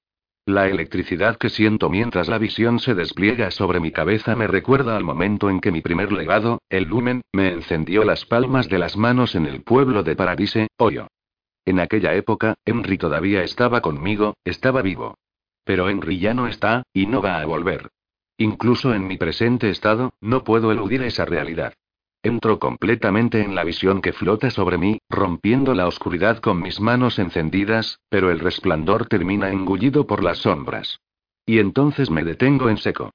[0.52, 5.06] La electricidad que siento mientras la visión se despliega sobre mi cabeza me recuerda al
[5.06, 9.34] momento en que mi primer legado, el lumen, me encendió las palmas de las manos
[9.36, 11.08] en el pueblo de Paradise, Hoyo.
[11.64, 15.16] En aquella época, Henry todavía estaba conmigo, estaba vivo.
[15.64, 17.88] Pero Henry ya no está, y no va a volver.
[18.38, 21.76] Incluso en mi presente estado, no puedo eludir esa realidad.
[22.24, 27.18] Entro completamente en la visión que flota sobre mí, rompiendo la oscuridad con mis manos
[27.18, 31.00] encendidas, pero el resplandor termina engullido por las sombras.
[31.48, 33.12] Y entonces me detengo en seco.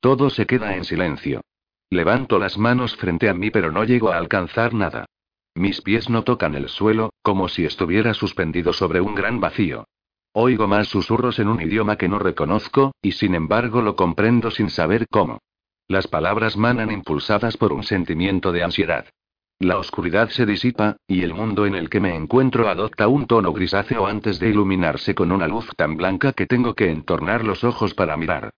[0.00, 1.40] Todo se queda en silencio.
[1.88, 5.06] Levanto las manos frente a mí pero no llego a alcanzar nada.
[5.54, 9.84] Mis pies no tocan el suelo, como si estuviera suspendido sobre un gran vacío.
[10.32, 14.70] Oigo más susurros en un idioma que no reconozco, y sin embargo lo comprendo sin
[14.70, 15.40] saber cómo.
[15.90, 19.06] Las palabras manan impulsadas por un sentimiento de ansiedad.
[19.58, 23.52] La oscuridad se disipa, y el mundo en el que me encuentro adopta un tono
[23.52, 27.92] grisáceo antes de iluminarse con una luz tan blanca que tengo que entornar los ojos
[27.94, 28.50] para mirar.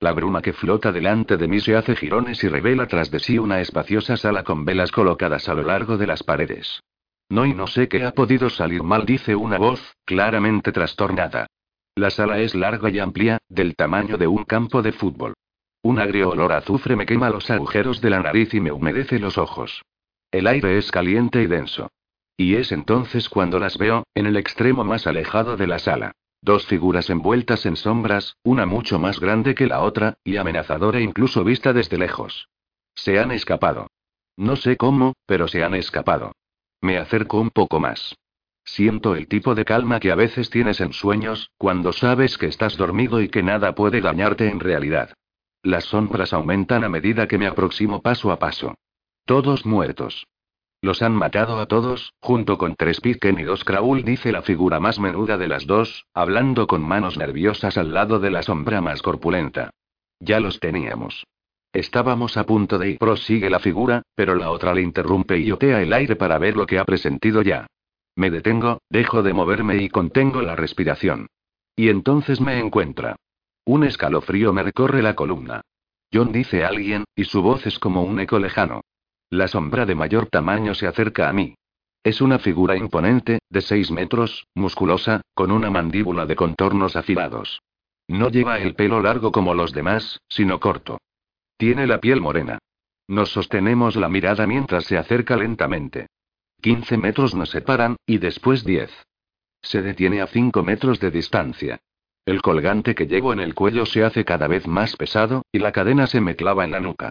[0.00, 3.38] La bruma que flota delante de mí se hace jirones y revela tras de sí
[3.38, 6.80] una espaciosa sala con velas colocadas a lo largo de las paredes.
[7.28, 11.46] No y no sé qué ha podido salir mal, dice una voz, claramente trastornada.
[11.94, 15.34] La sala es larga y amplia, del tamaño de un campo de fútbol.
[15.82, 19.18] Un agrio olor a azufre me quema los agujeros de la nariz y me humedece
[19.18, 19.82] los ojos.
[20.30, 21.90] El aire es caliente y denso.
[22.36, 26.12] Y es entonces cuando las veo, en el extremo más alejado de la sala.
[26.42, 31.44] Dos figuras envueltas en sombras, una mucho más grande que la otra, y amenazadora incluso
[31.44, 32.48] vista desde lejos.
[32.94, 33.88] Se han escapado.
[34.36, 36.32] No sé cómo, pero se han escapado.
[36.80, 38.16] Me acerco un poco más.
[38.64, 42.76] Siento el tipo de calma que a veces tienes en sueños, cuando sabes que estás
[42.76, 45.14] dormido y que nada puede dañarte en realidad.
[45.62, 48.76] Las sombras aumentan a medida que me aproximo paso a paso.
[49.26, 50.26] Todos muertos.
[50.82, 54.80] Los han matado a todos, junto con tres Pitken y dos Kraul, dice la figura
[54.80, 59.02] más menuda de las dos, hablando con manos nerviosas al lado de la sombra más
[59.02, 59.70] corpulenta.
[60.18, 61.26] Ya los teníamos.
[61.72, 65.82] Estábamos a punto de ir, prosigue la figura, pero la otra le interrumpe y otea
[65.82, 67.66] el aire para ver lo que ha presentido ya.
[68.16, 71.28] Me detengo, dejo de moverme y contengo la respiración.
[71.76, 73.16] Y entonces me encuentra.
[73.70, 75.60] Un escalofrío me recorre la columna.
[76.12, 78.80] John dice alguien, y su voz es como un eco lejano.
[79.30, 81.54] La sombra de mayor tamaño se acerca a mí.
[82.02, 87.62] Es una figura imponente, de seis metros, musculosa, con una mandíbula de contornos afilados.
[88.08, 90.98] No lleva el pelo largo como los demás, sino corto.
[91.56, 92.58] Tiene la piel morena.
[93.06, 96.08] Nos sostenemos la mirada mientras se acerca lentamente.
[96.60, 98.90] Quince metros nos separan, y después diez.
[99.62, 101.78] Se detiene a cinco metros de distancia.
[102.30, 105.72] El colgante que llevo en el cuello se hace cada vez más pesado, y la
[105.72, 107.10] cadena se me clava en la nuca.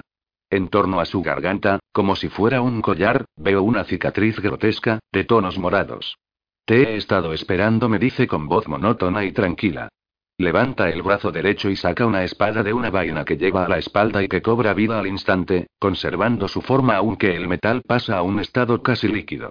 [0.50, 5.26] En torno a su garganta, como si fuera un collar, veo una cicatriz grotesca, de
[5.26, 6.18] tonos morados.
[6.64, 9.90] Te he estado esperando, me dice con voz monótona y tranquila.
[10.38, 13.78] Levanta el brazo derecho y saca una espada de una vaina que lleva a la
[13.78, 18.22] espalda y que cobra vida al instante, conservando su forma aunque el metal pasa a
[18.22, 19.50] un estado casi líquido.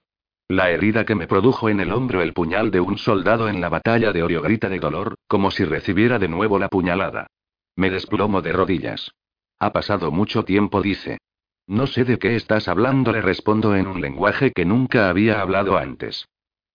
[0.51, 3.69] La herida que me produjo en el hombro el puñal de un soldado en la
[3.69, 7.27] batalla de Orio grita de dolor, como si recibiera de nuevo la puñalada.
[7.77, 9.13] Me desplomo de rodillas.
[9.59, 11.19] Ha pasado mucho tiempo, dice.
[11.67, 15.77] No sé de qué estás hablando, le respondo en un lenguaje que nunca había hablado
[15.77, 16.27] antes.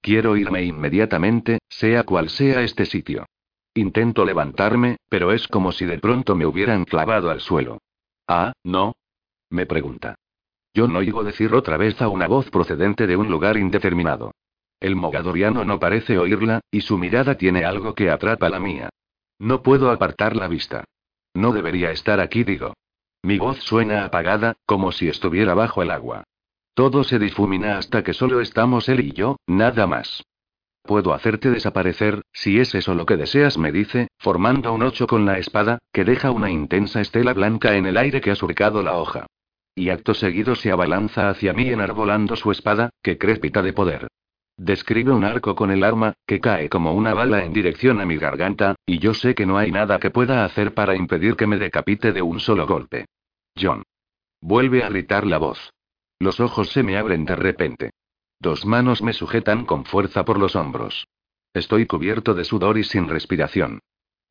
[0.01, 3.25] Quiero irme inmediatamente, sea cual sea este sitio.
[3.73, 7.79] Intento levantarme, pero es como si de pronto me hubieran clavado al suelo.
[8.27, 8.93] Ah, no.
[9.49, 10.15] Me pregunta.
[10.73, 14.31] Yo no oigo decir otra vez a una voz procedente de un lugar indeterminado.
[14.79, 18.89] El mogadoriano no parece oírla, y su mirada tiene algo que atrapa la mía.
[19.39, 20.83] No puedo apartar la vista.
[21.33, 22.73] No debería estar aquí, digo.
[23.21, 26.23] Mi voz suena apagada, como si estuviera bajo el agua.
[26.73, 30.23] Todo se difumina hasta que solo estamos él y yo, nada más.
[30.81, 35.25] Puedo hacerte desaparecer, si es eso lo que deseas, me dice, formando un ocho con
[35.25, 38.97] la espada, que deja una intensa estela blanca en el aire que ha surcado la
[38.97, 39.27] hoja.
[39.75, 44.07] Y acto seguido se abalanza hacia mí enarbolando su espada, que crépita de poder.
[44.57, 48.17] Describe un arco con el arma, que cae como una bala en dirección a mi
[48.17, 51.57] garganta, y yo sé que no hay nada que pueda hacer para impedir que me
[51.57, 53.05] decapite de un solo golpe.
[53.59, 53.83] John.
[54.41, 55.71] Vuelve a gritar la voz.
[56.19, 57.91] Los ojos se me abren de repente.
[58.39, 61.07] Dos manos me sujetan con fuerza por los hombros.
[61.53, 63.79] Estoy cubierto de sudor y sin respiración.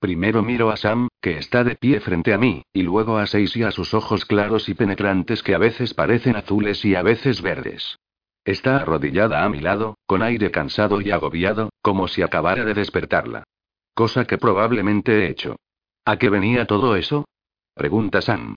[0.02, 3.56] Primero miro a Sam, que está de pie frente a mí, y luego a Seis
[3.56, 7.40] y a sus ojos claros y penetrantes que a veces parecen azules y a veces
[7.40, 8.00] verdes.
[8.44, 13.44] Está arrodillada a mi lado, con aire cansado y agobiado, como si acabara de despertarla.
[13.94, 15.54] Cosa que probablemente he hecho.
[16.04, 17.24] ¿A qué venía todo eso?
[17.72, 18.56] Pregunta Sam.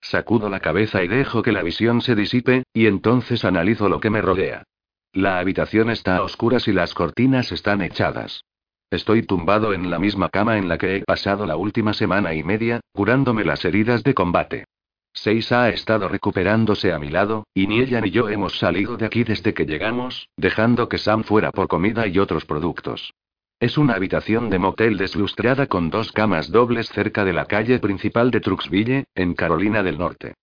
[0.00, 4.10] sacudo la cabeza y dejo que la visión se disipe, y entonces analizo lo que
[4.10, 4.64] me rodea.
[5.12, 8.42] La habitación está a oscuras y las cortinas están echadas.
[8.90, 12.42] Estoy tumbado en la misma cama en la que he pasado la última semana y
[12.42, 14.64] media, curándome las heridas de combate.
[15.12, 19.06] Seis ha estado recuperándose a mi lado, y ni ella ni yo hemos salido de
[19.06, 23.12] aquí desde que llegamos, dejando que Sam fuera por comida y otros productos.
[23.60, 28.32] Es una habitación de motel deslustrada con dos camas dobles cerca de la calle principal
[28.32, 30.34] de Truxville, en Carolina del Norte.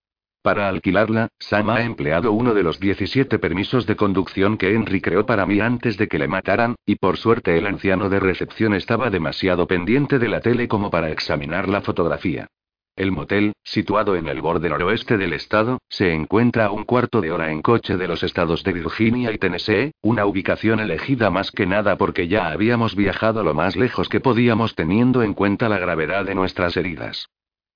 [0.48, 5.26] Para alquilarla, Sam ha empleado uno de los 17 permisos de conducción que Henry creó
[5.26, 9.10] para mí antes de que le mataran, y por suerte el anciano de recepción estaba
[9.10, 12.48] demasiado pendiente de la tele como para examinar la fotografía.
[12.96, 17.30] El motel, situado en el borde noroeste del estado, se encuentra a un cuarto de
[17.34, 21.66] hora en coche de los estados de Virginia y Tennessee, una ubicación elegida más que
[21.66, 26.24] nada porque ya habíamos viajado lo más lejos que podíamos teniendo en cuenta la gravedad
[26.24, 27.28] de nuestras heridas.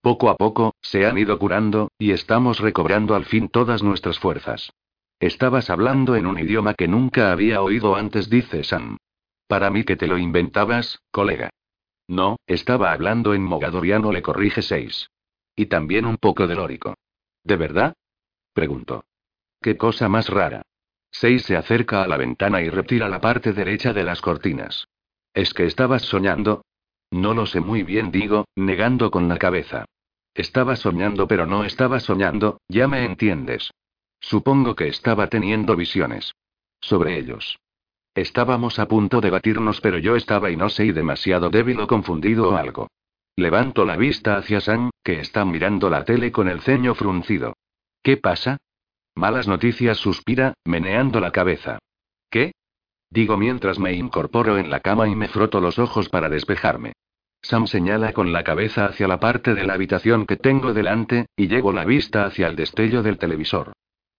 [0.02, 4.74] Poco a poco, se han ido curando, y estamos recobrando al fin todas nuestras fuerzas.
[5.20, 8.98] Estabas hablando en un idioma que nunca había oído antes, dice Sam.
[9.48, 11.52] Para mí que te lo inventabas, colega.
[12.08, 15.12] No, estaba hablando en mogadoriano, le corrige seis.
[15.56, 16.96] Y también un poco de lórico.
[17.44, 17.94] ¿De verdad?
[18.54, 19.06] Preguntó.
[19.62, 20.64] ¿Qué cosa más rara?
[21.12, 24.88] Seis se acerca a la ventana y retira la parte derecha de las cortinas.
[25.34, 26.64] ¿Es que estabas soñando?
[27.12, 29.86] No lo sé muy bien, digo, negando con la cabeza.
[30.34, 33.72] Estaba soñando, pero no estaba soñando, ya me entiendes.
[34.22, 36.34] Supongo que estaba teniendo visiones.
[36.80, 37.60] Sobre ellos.
[38.16, 42.50] Estábamos a punto de batirnos, pero yo estaba y no sé, demasiado débil o confundido
[42.50, 42.88] o algo.
[43.36, 47.56] Levanto la vista hacia Sam, que está mirando la tele con el ceño fruncido.
[48.04, 48.58] ¿Qué pasa?
[49.16, 51.80] Malas noticias, suspira, meneando la cabeza.
[52.30, 52.54] ¿Qué?
[53.12, 56.94] Digo mientras me incorporo en la cama y me froto los ojos para despejarme.
[57.42, 61.48] Sam señala con la cabeza hacia la parte de la habitación que tengo delante, y
[61.48, 63.74] llego la vista hacia el destello del televisor.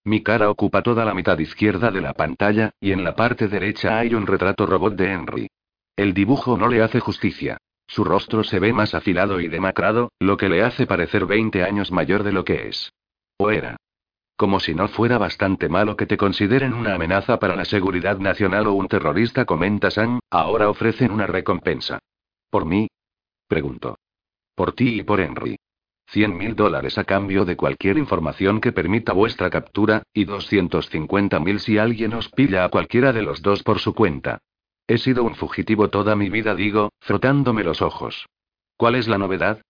[0.05, 3.97] Mi cara ocupa toda la mitad izquierda de la pantalla, y en la parte derecha
[3.97, 5.47] hay un retrato robot de Henry.
[5.95, 7.57] El dibujo no le hace justicia.
[7.87, 11.91] Su rostro se ve más afilado y demacrado, lo que le hace parecer 20 años
[11.91, 12.91] mayor de lo que es.
[13.37, 13.77] O era.
[14.35, 18.67] Como si no fuera bastante malo que te consideren una amenaza para la seguridad nacional
[18.67, 21.99] o un terrorista, comenta Sam, ahora ofrecen una recompensa.
[22.49, 22.87] ¿Por mí?
[23.47, 23.97] Preguntó.
[24.55, 25.57] Por ti y por Henry.
[26.07, 31.59] 100 mil dólares a cambio de cualquier información que permita vuestra captura, y 250 mil
[31.59, 34.39] si alguien os pilla a cualquiera de los dos por su cuenta.
[34.87, 38.27] He sido un fugitivo toda mi vida, digo, frotándome los ojos.
[38.77, 39.61] ¿Cuál es la novedad?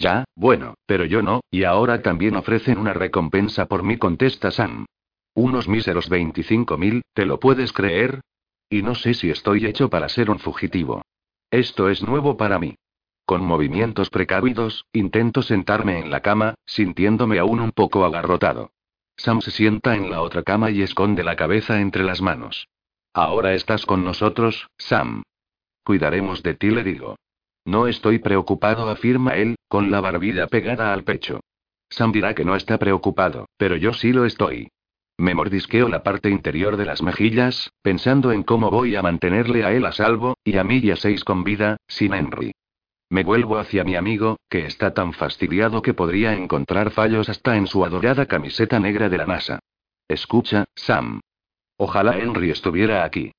[0.00, 4.86] Ya, bueno, pero yo no, y ahora también ofrecen una recompensa por mí, contesta Sam.
[5.34, 8.22] Unos míseros 25 mil, ¿te lo puedes creer?
[8.70, 11.02] Y no sé si estoy hecho para ser un fugitivo.
[11.50, 12.76] Esto es nuevo para mí.
[13.26, 18.70] Con movimientos precavidos, intento sentarme en la cama, sintiéndome aún un poco agarrotado.
[19.18, 22.68] Sam se sienta en la otra cama y esconde la cabeza entre las manos.
[23.12, 25.24] Ahora estás con nosotros, Sam.
[25.84, 27.16] Cuidaremos de ti, le digo.
[27.70, 31.38] No estoy preocupado, afirma él, con la barbilla pegada al pecho.
[31.88, 34.72] Sam dirá que no está preocupado, pero yo sí lo estoy.
[35.16, 39.72] Me mordisqueo la parte interior de las mejillas, pensando en cómo voy a mantenerle a
[39.72, 42.50] él a salvo, y a mí y a seis con vida, sin Henry.
[43.08, 47.68] Me vuelvo hacia mi amigo, que está tan fastidiado que podría encontrar fallos hasta en
[47.68, 49.60] su adorada camiseta negra de la NASA.
[50.08, 51.20] Escucha, Sam.
[51.76, 53.30] Ojalá Henry estuviera aquí.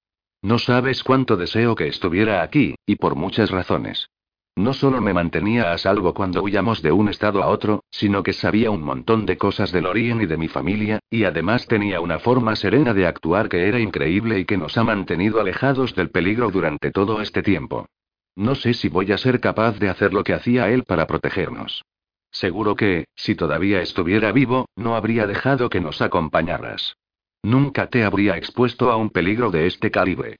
[0.41, 4.07] No sabes cuánto deseo que estuviera aquí, y por muchas razones.
[4.55, 8.33] No solo me mantenía a salvo cuando huyamos de un estado a otro, sino que
[8.33, 12.19] sabía un montón de cosas del origen y de mi familia, y además tenía una
[12.19, 16.51] forma serena de actuar que era increíble y que nos ha mantenido alejados del peligro
[16.51, 17.87] durante todo este tiempo.
[18.35, 21.83] No sé si voy a ser capaz de hacer lo que hacía él para protegernos.
[22.31, 26.97] Seguro que, si todavía estuviera vivo, no habría dejado que nos acompañaras.
[27.43, 30.37] Nunca te habría expuesto a un peligro de este calibre.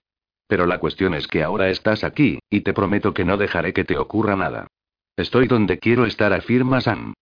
[0.52, 3.86] Pero la cuestión es que ahora estás aquí, y te prometo que no dejaré que
[3.86, 4.68] te ocurra nada.
[5.16, 7.14] Estoy donde quiero estar, afirma Sam.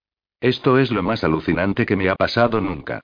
[0.41, 3.01] Esto es lo más alucinante que me ha pasado nunca.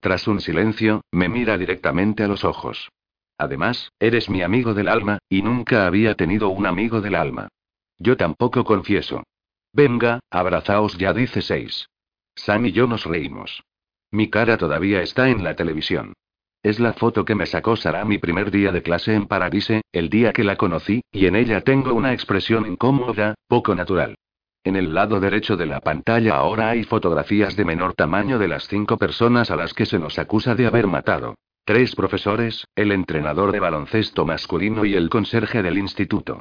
[0.00, 2.90] Tras un silencio, me mira directamente a los ojos.
[3.38, 7.46] Además, eres mi amigo del alma, y nunca había tenido un amigo del alma.
[7.98, 9.22] Yo tampoco confieso.
[9.72, 11.88] Venga, abrazaos ya, dice seis.
[12.34, 13.62] Sam y yo nos reímos.
[14.10, 16.14] Mi cara todavía está en la televisión.
[16.62, 20.10] Es la foto que me sacó Sara mi primer día de clase en Paradise, el
[20.10, 24.16] día que la conocí, y en ella tengo una expresión incómoda, poco natural.
[24.64, 28.66] En el lado derecho de la pantalla ahora hay fotografías de menor tamaño de las
[28.66, 31.36] cinco personas a las que se nos acusa de haber matado.
[31.64, 36.40] Tres profesores, el entrenador de baloncesto masculino y el conserje del instituto.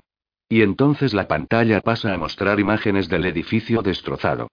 [0.49, 4.47] Y entonces la pantalla pasa a mostrar imágenes del edificio destrozado.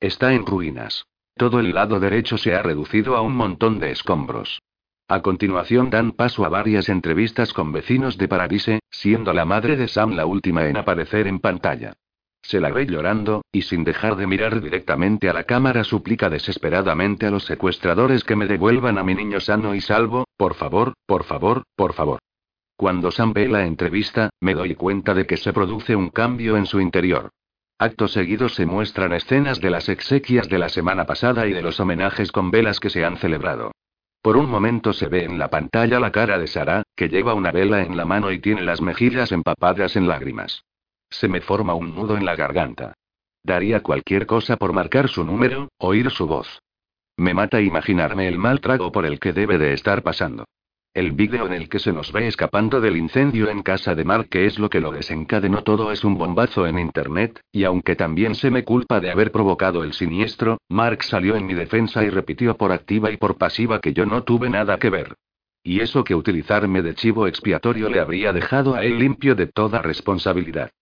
[0.00, 1.04] Está en ruinas.
[1.36, 4.60] Todo el lado derecho se ha reducido a un montón de escombros.
[5.10, 9.88] A continuación dan paso a varias entrevistas con vecinos de Paradise, siendo la madre de
[9.88, 11.94] Sam la última en aparecer en pantalla.
[12.42, 17.26] Se la ve llorando, y sin dejar de mirar directamente a la cámara suplica desesperadamente
[17.26, 21.24] a los secuestradores que me devuelvan a mi niño sano y salvo, por favor, por
[21.24, 22.20] favor, por favor.
[22.76, 26.66] Cuando Sam ve la entrevista, me doy cuenta de que se produce un cambio en
[26.66, 27.30] su interior.
[27.80, 31.80] Acto seguido se muestran escenas de las exequias de la semana pasada y de los
[31.80, 33.72] homenajes con velas que se han celebrado.
[34.22, 37.52] Por un momento se ve en la pantalla la cara de Sara, que lleva una
[37.52, 40.64] vela en la mano y tiene las mejillas empapadas en lágrimas.
[41.08, 42.94] Se me forma un nudo en la garganta.
[43.42, 46.60] Daría cualquier cosa por marcar su número, oír su voz.
[47.16, 50.44] Me mata imaginarme el mal trago por el que debe de estar pasando.
[50.92, 54.28] El vídeo en el que se nos ve escapando del incendio en casa de Mark,
[54.28, 58.34] que es lo que lo desencadenó todo, es un bombazo en internet, y aunque también
[58.34, 62.56] se me culpa de haber provocado el siniestro, Mark salió en mi defensa y repitió
[62.56, 65.14] por activa y por pasiva que yo no tuve nada que ver.
[65.62, 69.82] Y eso que utilizarme de chivo expiatorio le habría dejado a él limpio de toda
[69.82, 70.72] responsabilidad.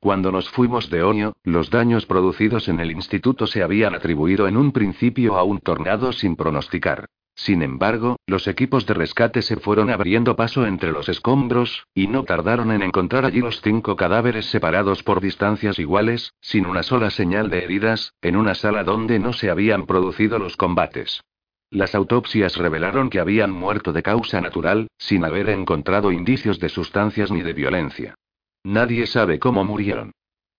[0.00, 4.56] Cuando nos fuimos de Onio, los daños producidos en el instituto se habían atribuido en
[4.56, 7.10] un principio a un tornado sin pronosticar.
[7.38, 12.24] Sin embargo, los equipos de rescate se fueron abriendo paso entre los escombros, y no
[12.24, 17.48] tardaron en encontrar allí los cinco cadáveres separados por distancias iguales, sin una sola señal
[17.48, 21.22] de heridas, en una sala donde no se habían producido los combates.
[21.70, 27.30] Las autopsias revelaron que habían muerto de causa natural, sin haber encontrado indicios de sustancias
[27.30, 28.14] ni de violencia.
[28.64, 30.10] Nadie sabe cómo murieron.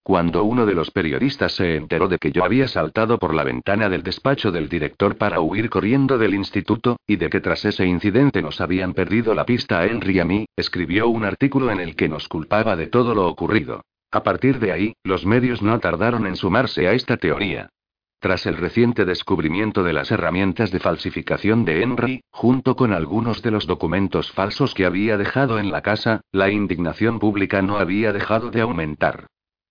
[0.09, 3.89] Cuando uno de los periodistas se enteró de que yo había saltado por la ventana
[3.89, 8.41] del despacho del director para huir corriendo del instituto, y de que tras ese incidente
[8.41, 11.95] nos habían perdido la pista a Henry y a mí, escribió un artículo en el
[11.95, 13.83] que nos culpaba de todo lo ocurrido.
[14.09, 17.69] A partir de ahí, los medios no tardaron en sumarse a esta teoría.
[18.19, 23.51] Tras el reciente descubrimiento de las herramientas de falsificación de Henry, junto con algunos de
[23.51, 28.49] los documentos falsos que había dejado en la casa, la indignación pública no había dejado
[28.49, 29.27] de aumentar.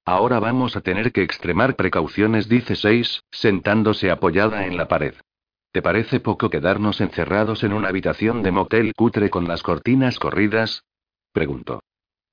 [0.08, 5.12] Ahora vamos a tener que extremar precauciones, dice Seis, sentándose apoyada en la pared.
[5.70, 10.82] ¿Te parece poco quedarnos encerrados en una habitación de motel cutre con las cortinas corridas?
[11.30, 11.82] Preguntó.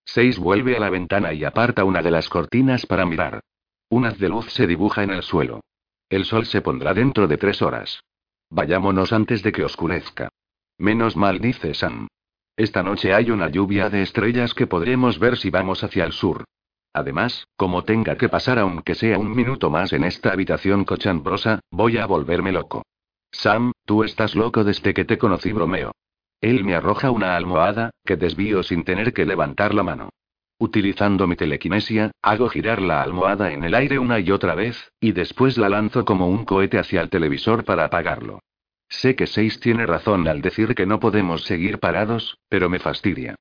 [0.05, 3.41] Seis vuelve a la ventana y aparta una de las cortinas para mirar.
[3.89, 5.59] Un haz de luz se dibuja en el suelo.
[6.07, 7.99] El sol se pondrá dentro de tres horas.
[8.49, 10.29] Vayámonos antes de que oscurezca.
[10.77, 12.07] Menos mal, dice Sam.
[12.55, 16.45] Esta noche hay una lluvia de estrellas que podremos ver si vamos hacia el sur.
[16.95, 21.97] Además, como tenga que pasar aunque sea un minuto más en esta habitación cochambrosa, voy
[21.97, 22.83] a volverme loco.
[23.31, 25.91] Sam, tú estás loco desde que te conocí, bromeo.
[26.39, 30.09] Él me arroja una almohada, que desvío sin tener que levantar la mano.
[30.57, 35.11] Utilizando mi telequinesia, hago girar la almohada en el aire una y otra vez, y
[35.11, 38.39] después la lanzo como un cohete hacia el televisor para apagarlo.
[38.87, 43.35] Sé que Seis tiene razón al decir que no podemos seguir parados, pero me fastidia.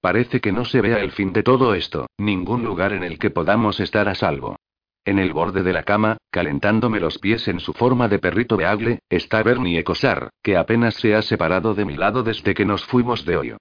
[0.00, 3.30] Parece que no se vea el fin de todo esto, ningún lugar en el que
[3.30, 4.56] podamos estar a salvo.
[5.04, 9.00] En el borde de la cama, calentándome los pies en su forma de perrito beagle,
[9.08, 13.24] está Bernie Ecosar, que apenas se ha separado de mi lado desde que nos fuimos
[13.24, 13.56] de hoyo.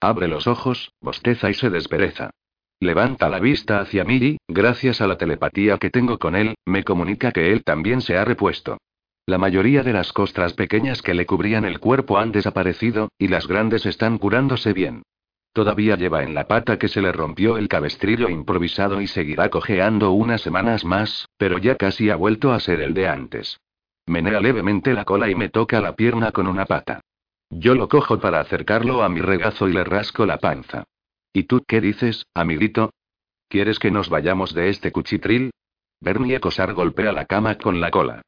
[0.00, 2.30] Abre los ojos, bosteza y se despereza.
[2.80, 6.84] Levanta la vista hacia mí y, gracias a la telepatía que tengo con él, me
[6.84, 8.78] comunica que él también se ha repuesto.
[9.26, 13.46] La mayoría de las costras pequeñas que le cubrían el cuerpo han desaparecido, y las
[13.48, 15.02] grandes están curándose bien.
[15.54, 20.10] Todavía lleva en la pata que se le rompió el cabestrillo improvisado y seguirá cojeando
[20.10, 23.60] unas semanas más, pero ya casi ha vuelto a ser el de antes.
[24.04, 27.00] Menea levemente la cola y me toca la pierna con una pata.
[27.50, 30.82] Yo lo cojo para acercarlo a mi regazo y le rasco la panza.
[31.32, 32.90] ¿Y tú qué dices, amiguito?
[33.48, 35.52] ¿Quieres que nos vayamos de este cuchitril?
[36.00, 38.22] Bernie Cosar golpea la cama con la cola.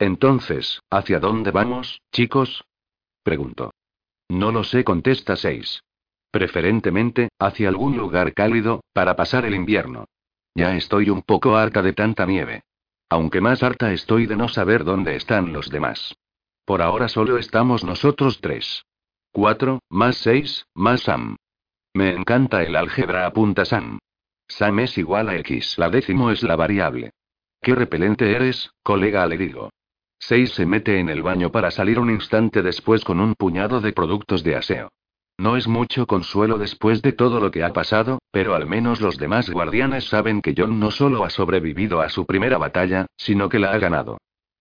[0.00, 2.64] Entonces, ¿hacia dónde vamos, chicos?
[3.22, 3.70] Pregunto.
[4.28, 5.80] No lo sé, contesta Seis.
[6.32, 10.06] Preferentemente, hacia algún lugar cálido, para pasar el invierno.
[10.54, 12.62] Ya estoy un poco harta de tanta nieve.
[13.10, 16.16] Aunque más harta estoy de no saber dónde están los demás.
[16.64, 18.86] Por ahora solo estamos nosotros tres.
[19.30, 21.36] Cuatro, más seis, más Sam.
[21.92, 23.98] Me encanta el álgebra, apunta Sam.
[24.48, 27.10] Sam es igual a X, la décimo es la variable.
[27.60, 29.70] Qué repelente eres, colega, le digo.
[30.18, 33.92] Seis se mete en el baño para salir un instante después con un puñado de
[33.92, 34.88] productos de aseo.
[35.42, 39.18] No es mucho consuelo después de todo lo que ha pasado, pero al menos los
[39.18, 43.58] demás guardianes saben que John no solo ha sobrevivido a su primera batalla, sino que
[43.58, 44.18] la ha ganado.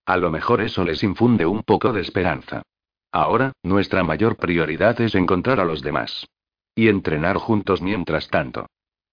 [0.07, 2.63] A lo mejor eso les infunde un poco de esperanza.
[3.11, 6.25] Ahora, nuestra mayor prioridad es encontrar a los demás.
[6.73, 8.65] Y entrenar juntos mientras tanto.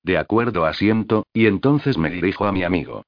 [0.02, 3.02] De acuerdo, asiento, y entonces me dirijo a mi amigo.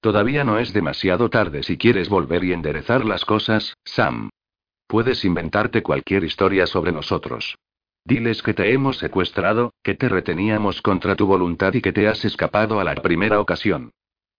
[0.00, 4.30] Todavía no es demasiado tarde si quieres volver y enderezar las cosas, Sam.
[4.86, 7.56] Puedes inventarte cualquier historia sobre nosotros.
[8.06, 12.24] Diles que te hemos secuestrado, que te reteníamos contra tu voluntad y que te has
[12.24, 13.90] escapado a la primera ocasión.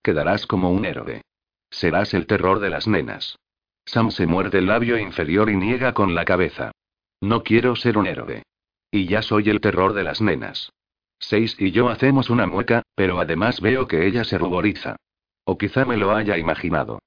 [0.02, 1.22] Quedarás como un héroe.
[1.70, 3.38] Serás el terror de las nenas.
[3.84, 6.72] Sam se muerde el labio inferior y niega con la cabeza.
[7.20, 8.44] No quiero ser un héroe.
[8.90, 10.72] Y ya soy el terror de las nenas.
[11.20, 14.96] Seis y yo hacemos una mueca, pero además veo que ella se ruboriza.
[15.44, 17.00] O quizá me lo haya imaginado.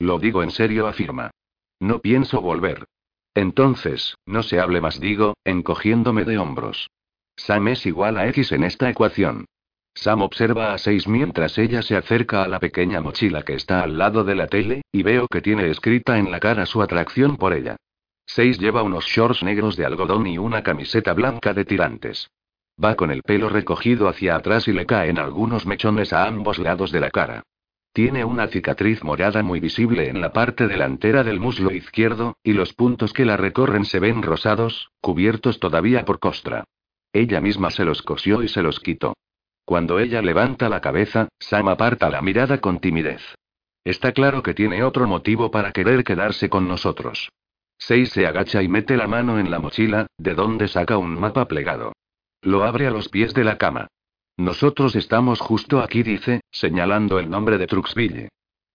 [0.00, 1.30] Lo digo en serio, afirma.
[1.78, 2.86] No pienso volver.
[3.38, 6.90] Entonces, no se hable más, digo, encogiéndome de hombros.
[7.36, 9.44] Sam es igual a X en esta ecuación.
[9.94, 13.96] Sam observa a Seis mientras ella se acerca a la pequeña mochila que está al
[13.96, 17.52] lado de la tele, y veo que tiene escrita en la cara su atracción por
[17.52, 17.76] ella.
[18.26, 22.28] Seis lleva unos shorts negros de algodón y una camiseta blanca de tirantes.
[22.82, 26.90] Va con el pelo recogido hacia atrás y le caen algunos mechones a ambos lados
[26.90, 27.44] de la cara.
[27.92, 32.72] Tiene una cicatriz morada muy visible en la parte delantera del muslo izquierdo, y los
[32.74, 36.64] puntos que la recorren se ven rosados, cubiertos todavía por costra.
[37.12, 39.14] Ella misma se los cosió y se los quitó.
[39.64, 43.22] Cuando ella levanta la cabeza, Sam aparta la mirada con timidez.
[43.84, 47.30] Está claro que tiene otro motivo para querer quedarse con nosotros.
[47.78, 51.46] Seis se agacha y mete la mano en la mochila, de donde saca un mapa
[51.46, 51.92] plegado.
[52.42, 53.88] Lo abre a los pies de la cama.
[54.38, 58.28] Nosotros estamos justo aquí, dice, señalando el nombre de Truxville.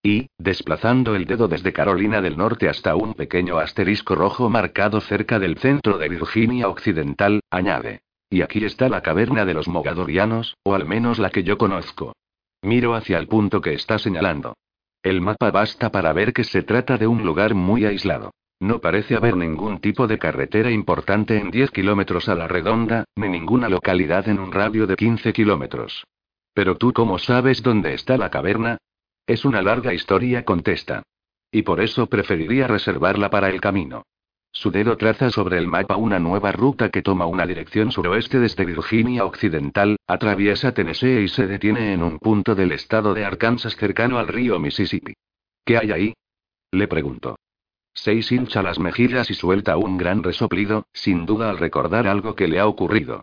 [0.03, 5.39] Y, desplazando el dedo desde Carolina del Norte hasta un pequeño asterisco rojo marcado cerca
[5.39, 8.01] del centro de Virginia Occidental, añade.
[8.29, 12.11] Y aquí está la caverna de los Mogadorianos, o al menos la que yo conozco.
[12.61, 14.55] Miro hacia el punto que está señalando.
[15.01, 18.31] El mapa basta para ver que se trata de un lugar muy aislado.
[18.63, 23.27] No parece haber ningún tipo de carretera importante en 10 kilómetros a la redonda, ni
[23.27, 26.05] ninguna localidad en un radio de 15 kilómetros.
[26.53, 28.77] Pero tú cómo sabes dónde está la caverna?
[29.27, 31.03] Es una larga historia, contesta.
[31.51, 34.03] Y por eso preferiría reservarla para el camino.
[34.53, 38.63] Su dedo traza sobre el mapa una nueva ruta que toma una dirección suroeste desde
[38.63, 44.19] Virginia Occidental, atraviesa Tennessee y se detiene en un punto del estado de Arkansas cercano
[44.19, 45.15] al río Mississippi.
[45.65, 46.13] ¿Qué hay ahí?
[46.71, 47.35] Le pregunto.
[47.93, 52.47] Seis hincha las mejillas y suelta un gran resoplido, sin duda al recordar algo que
[52.47, 53.21] le ha ocurrido.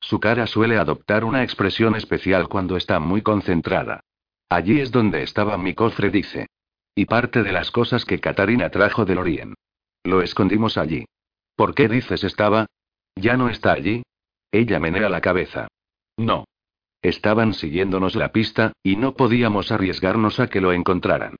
[0.00, 4.00] Su cara suele adoptar una expresión especial cuando está muy concentrada.
[4.48, 6.46] Allí es donde estaba mi cofre, dice.
[6.94, 9.54] Y parte de las cosas que Katarina trajo del Orien.
[10.04, 11.06] Lo escondimos allí.
[11.56, 12.66] ¿Por qué dices estaba?
[13.14, 14.02] ¿Ya no está allí?
[14.50, 15.68] Ella menea la cabeza.
[16.16, 16.44] No.
[17.00, 21.36] Estaban siguiéndonos la pista, y no podíamos arriesgarnos a que lo encontraran.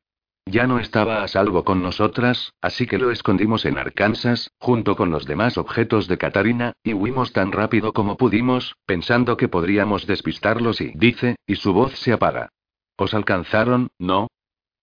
[0.46, 5.10] Ya no estaba a salvo con nosotras, así que lo escondimos en Arkansas, junto con
[5.10, 10.80] los demás objetos de Katarina, y huimos tan rápido como pudimos, pensando que podríamos despistarlos
[10.80, 12.48] y dice, y su voz se apaga.
[12.96, 14.28] ¿Os alcanzaron, no?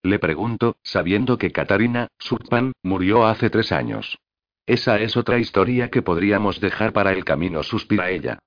[0.02, 4.18] Le pregunto, sabiendo que Katarina, Surpan, murió hace tres años.
[4.66, 8.38] Esa es otra historia que podríamos dejar para el camino, suspira ella.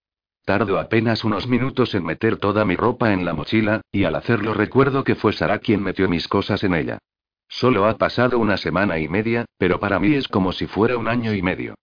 [0.46, 4.54] Tardo apenas unos minutos en meter toda mi ropa en la mochila, y al hacerlo
[4.54, 6.98] recuerdo que fue Sara quien metió mis cosas en ella.
[7.48, 11.08] Solo ha pasado una semana y media, pero para mí es como si fuera un
[11.08, 11.76] año y medio.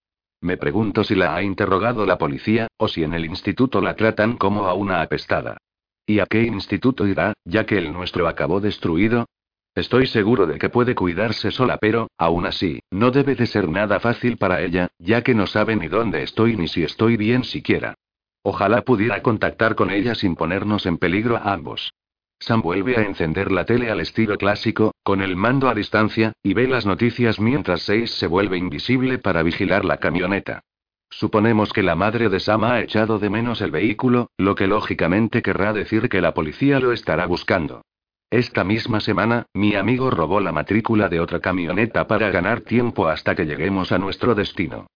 [0.43, 4.37] Me pregunto si la ha interrogado la policía, o si en el instituto la tratan
[4.37, 5.57] como a una apestada.
[6.05, 9.27] ¿Y a qué instituto irá, ya que el nuestro acabó destruido?
[9.75, 14.01] Estoy seguro de que puede cuidarse sola, pero, aún así, no debe de ser nada
[14.01, 17.95] fácil para ella, ya que no sabe ni dónde estoy ni si estoy bien siquiera.
[18.43, 21.93] Ojalá pudiera contactar con ella sin ponernos en peligro a ambos.
[22.39, 26.55] Sam vuelve a encender la tele al estilo clásico, con el mando a distancia, y
[26.55, 30.63] ve las noticias mientras Seis se vuelve invisible para vigilar la camioneta.
[31.11, 35.43] Suponemos que la madre de Sam ha echado de menos el vehículo, lo que lógicamente
[35.43, 37.83] querrá decir que la policía lo estará buscando.
[38.31, 43.35] Esta misma semana, mi amigo robó la matrícula de otra camioneta para ganar tiempo hasta
[43.35, 44.87] que lleguemos a nuestro destino.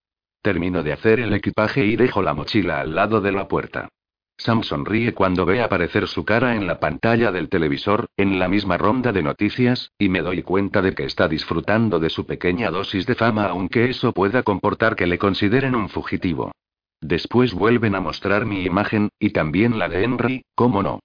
[0.45, 3.89] Termino de hacer el equipaje y dejo la mochila al lado de la puerta.
[4.37, 8.77] Sam sonríe cuando ve aparecer su cara en la pantalla del televisor, en la misma
[8.77, 13.07] ronda de noticias, y me doy cuenta de que está disfrutando de su pequeña dosis
[13.07, 16.53] de fama aunque eso pueda comportar que le consideren un fugitivo.
[17.01, 21.01] Después vuelven a mostrar mi imagen, y también la de Henry, ¿cómo no?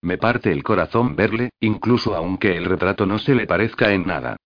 [0.00, 4.38] Me parte el corazón verle, incluso aunque el retrato no se le parezca en nada.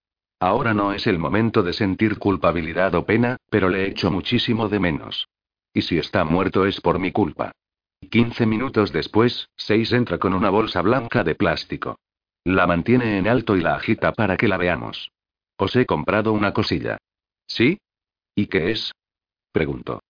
[0.42, 4.80] Ahora no es el momento de sentir culpabilidad o pena, pero le echo muchísimo de
[4.80, 5.28] menos.
[5.72, 7.52] Y si está muerto es por mi culpa.
[8.10, 12.00] Quince minutos después, Seis entra con una bolsa blanca de plástico.
[12.42, 15.12] La mantiene en alto y la agita para que la veamos.
[15.58, 16.98] Os he comprado una cosilla.
[17.46, 17.78] ¿Sí?
[18.34, 18.90] ¿Y qué es?
[19.52, 20.00] Pregunto.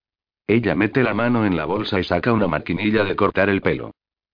[0.47, 3.91] Ella mete la mano en la bolsa y saca una maquinilla de cortar el pelo.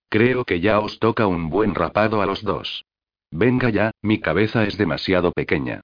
[0.07, 2.85] Creo que ya os toca un buen rapado a los dos.
[3.31, 5.81] Venga ya, mi cabeza es demasiado pequeña.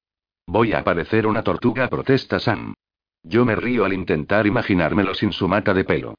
[0.48, 2.76] Voy a parecer una tortuga, protesta Sam.
[3.24, 6.16] Yo me río al intentar imaginármelo sin su mata de pelo.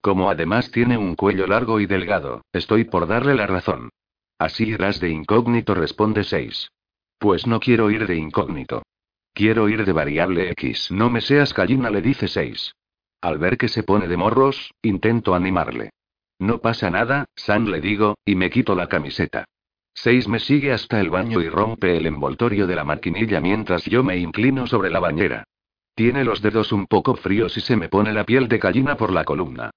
[0.00, 3.90] Como además tiene un cuello largo y delgado, estoy por darle la razón.
[4.38, 6.70] Así irás de incógnito, responde 6.
[7.18, 8.82] Pues no quiero ir de incógnito.
[9.32, 10.90] Quiero ir de variable X.
[10.90, 12.74] No me seas gallina, le dice 6.
[13.20, 15.90] Al ver que se pone de morros, intento animarle.
[16.38, 19.44] No pasa nada, Sam le digo, y me quito la camiseta.
[19.94, 24.02] Seis me sigue hasta el baño y rompe el envoltorio de la maquinilla mientras yo
[24.02, 25.44] me inclino sobre la bañera.
[25.94, 29.12] Tiene los dedos un poco fríos y se me pone la piel de gallina por
[29.12, 29.70] la columna.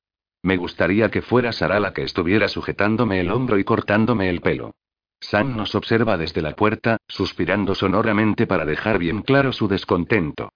[0.43, 4.76] Me gustaría que fuera Sara la que estuviera sujetándome el hombro y cortándome el pelo.
[5.20, 10.49] Sam nos observa desde la puerta, suspirando sonoramente para dejar bien claro su descontento.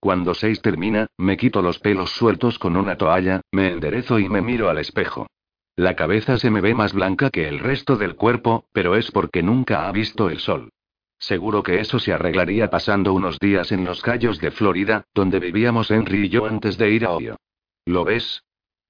[0.00, 4.42] Cuando Seis termina, me quito los pelos sueltos con una toalla, me enderezo y me
[4.42, 5.26] miro al espejo.
[5.76, 9.42] La cabeza se me ve más blanca que el resto del cuerpo, pero es porque
[9.42, 10.70] nunca ha visto el sol.
[11.18, 15.90] Seguro que eso se arreglaría pasando unos días en los Cayos de Florida, donde vivíamos
[15.90, 17.36] Henry y yo antes de ir a Ohio.
[17.86, 18.44] ¿Lo ves?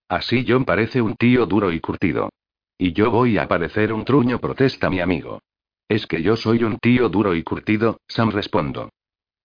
[0.08, 2.30] Así John parece un tío duro y curtido.
[2.76, 5.40] Y yo voy a parecer un truño, protesta mi amigo.
[5.88, 8.90] Es que yo soy un tío duro y curtido, Sam respondo.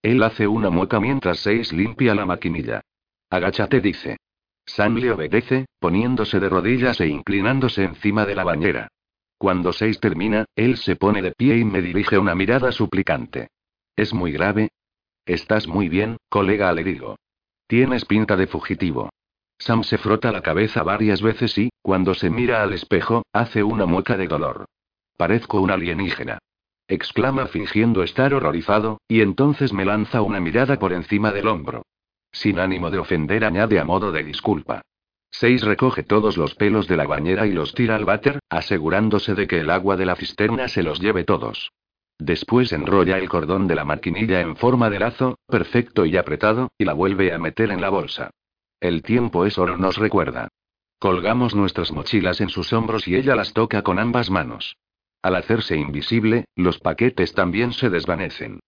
[0.01, 2.81] Él hace una mueca mientras Seis limpia la maquinilla.
[3.29, 4.17] Agáchate, dice.
[4.75, 8.87] Sam le obedece, poniéndose de rodillas e inclinándose encima de la bañera.
[9.37, 13.47] Cuando Seis termina, él se pone de pie y me dirige una mirada suplicante.
[13.95, 14.69] ¿Es muy grave?
[15.25, 17.15] Estás muy bien, colega, le digo.
[17.67, 19.09] Tienes pinta de fugitivo.
[19.57, 23.85] Sam se frota la cabeza varias veces y, cuando se mira al espejo, hace una
[23.85, 24.65] mueca de dolor.
[25.17, 26.37] Parezco un alienígena.
[26.87, 31.83] Exclama fingiendo estar horrorizado, y entonces me lanza una mirada por encima del hombro.
[32.31, 34.81] Sin ánimo de ofender, añade a modo de disculpa.
[35.31, 39.47] Seis recoge todos los pelos de la bañera y los tira al váter, asegurándose de
[39.47, 41.71] que el agua de la cisterna se los lleve todos.
[42.17, 46.85] Después enrolla el cordón de la maquinilla en forma de lazo, perfecto y apretado, y
[46.85, 48.31] la vuelve a meter en la bolsa.
[48.81, 50.49] El tiempo es oro, nos recuerda.
[50.99, 54.75] Colgamos nuestras mochilas en sus hombros y ella las toca con ambas manos.
[55.21, 58.59] Al hacerse invisible, los paquetes también se desvanecen.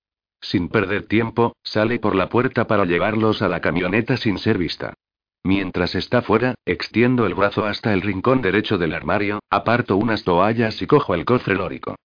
[0.42, 4.96] Sin perder tiempo, sale por la puerta para llevarlos a la camioneta sin ser vista.
[5.44, 10.82] Mientras está fuera, extiendo el brazo hasta el rincón derecho del armario, aparto unas toallas
[10.82, 11.96] y cojo el cofre lórico.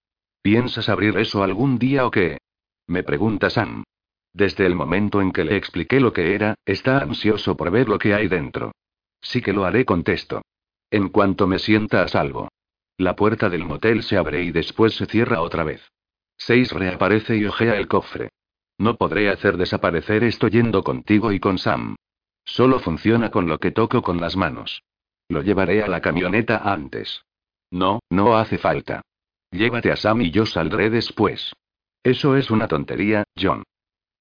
[0.42, 2.38] ¿Piensas abrir eso algún día o qué?
[2.86, 3.84] Me pregunta Sam.
[4.32, 7.98] Desde el momento en que le expliqué lo que era, está ansioso por ver lo
[7.98, 8.72] que hay dentro.
[9.20, 10.42] Sí que lo haré, contesto.
[10.90, 12.48] En cuanto me sienta a salvo.
[12.98, 15.82] La puerta del motel se abre y después se cierra otra vez.
[16.36, 18.30] Seis reaparece y ojea el cofre.
[18.78, 21.96] No podré hacer desaparecer esto yendo contigo y con Sam.
[22.44, 24.82] Solo funciona con lo que toco con las manos.
[25.28, 27.22] Lo llevaré a la camioneta antes.
[27.70, 29.02] No, no hace falta.
[29.50, 31.52] Llévate a Sam y yo saldré después.
[32.02, 33.64] Eso es una tontería, John.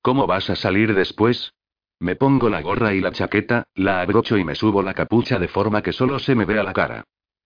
[0.01, 1.53] ¿Cómo vas a salir después?
[1.99, 5.47] Me pongo la gorra y la chaqueta, la abrocho y me subo la capucha de
[5.47, 7.03] forma que solo se me vea la cara.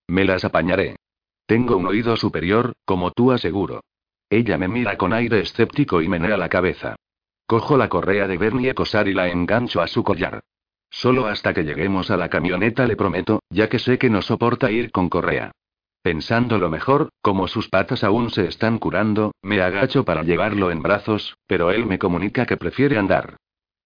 [0.08, 0.96] Me las apañaré.
[1.46, 3.82] Tengo un oído superior, como tú aseguro.
[4.30, 6.94] Ella me mira con aire escéptico y menea la cabeza.
[7.46, 10.44] Cojo la correa de Bernie Cosar y la engancho a su collar.
[10.88, 14.70] Solo hasta que lleguemos a la camioneta le prometo, ya que sé que no soporta
[14.70, 15.50] ir con correa.
[16.02, 20.80] Pensando lo mejor, como sus patas aún se están curando, me agacho para llevarlo en
[20.80, 23.36] brazos, pero él me comunica que prefiere andar.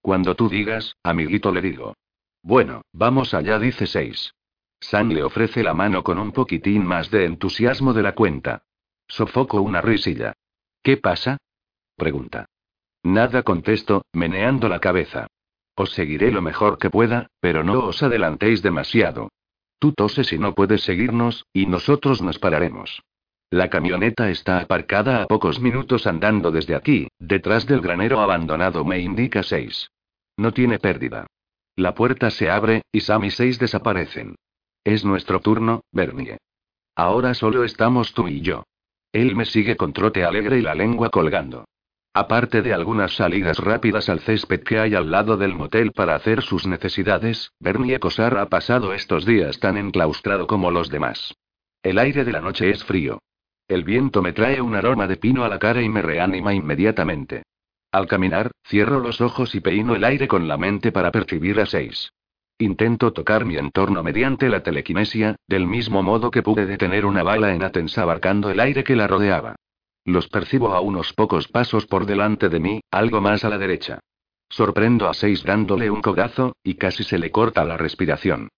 [0.02, 1.94] Cuando tú digas, amiguito le digo.
[2.42, 4.34] Bueno, vamos allá, dice Seis.
[4.78, 8.63] Sam le ofrece la mano con un poquitín más de entusiasmo de la cuenta.
[9.08, 10.32] Sofoco una risilla.
[10.82, 11.38] ¿Qué pasa?
[11.96, 12.46] pregunta.
[13.02, 15.26] Nada contesto, meneando la cabeza.
[15.76, 19.28] Os seguiré lo mejor que pueda, pero no os adelantéis demasiado.
[19.78, 23.02] Tú toses y no puedes seguirnos, y nosotros nos pararemos.
[23.50, 28.98] La camioneta está aparcada a pocos minutos andando desde aquí, detrás del granero abandonado me
[28.98, 29.90] indica seis.
[30.36, 31.26] No tiene pérdida.
[31.76, 34.36] La puerta se abre, y Sam y seis desaparecen.
[34.84, 36.38] Es nuestro turno, Bernie.
[36.96, 38.64] Ahora solo estamos tú y yo.
[39.14, 41.66] Él me sigue con trote alegre y la lengua colgando.
[42.12, 46.42] Aparte de algunas salidas rápidas al césped que hay al lado del motel para hacer
[46.42, 51.32] sus necesidades, Bernie Cosar ha pasado estos días tan enclaustrado como los demás.
[51.80, 53.20] El aire de la noche es frío.
[53.68, 57.44] El viento me trae un aroma de pino a la cara y me reanima inmediatamente.
[57.92, 61.66] Al caminar, cierro los ojos y peino el aire con la mente para percibir a
[61.66, 62.10] seis.
[62.58, 67.52] Intento tocar mi entorno mediante la telequinesia, del mismo modo que pude detener una bala
[67.52, 69.56] en Athens abarcando el aire que la rodeaba.
[70.04, 73.98] Los percibo a unos pocos pasos por delante de mí, algo más a la derecha.
[74.48, 78.50] Sorprendo a Seis dándole un codazo, y casi se le corta la respiración.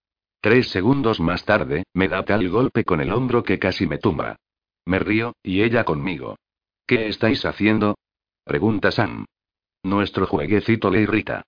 [0.42, 4.36] Tres segundos más tarde, me da tal golpe con el hombro que casi me tumba.
[4.84, 6.36] Me río, y ella conmigo.
[6.86, 7.97] ¿Qué estáis haciendo?
[8.44, 9.24] Pregunta Sam.
[9.82, 11.44] Nuestro jueguecito le irrita.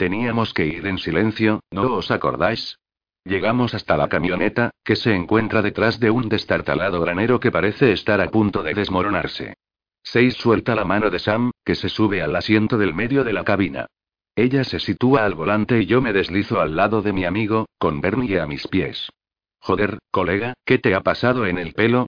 [0.00, 2.78] Teníamos que ir en silencio, ¿no os acordáis?
[3.22, 8.18] Llegamos hasta la camioneta, que se encuentra detrás de un destartalado granero que parece estar
[8.22, 9.58] a punto de desmoronarse.
[10.02, 13.44] Seis suelta la mano de Sam, que se sube al asiento del medio de la
[13.44, 13.88] cabina.
[14.34, 18.00] Ella se sitúa al volante y yo me deslizo al lado de mi amigo, con
[18.00, 19.10] Bernie a mis pies.
[19.58, 22.06] Joder, colega, ¿qué te ha pasado en el pelo?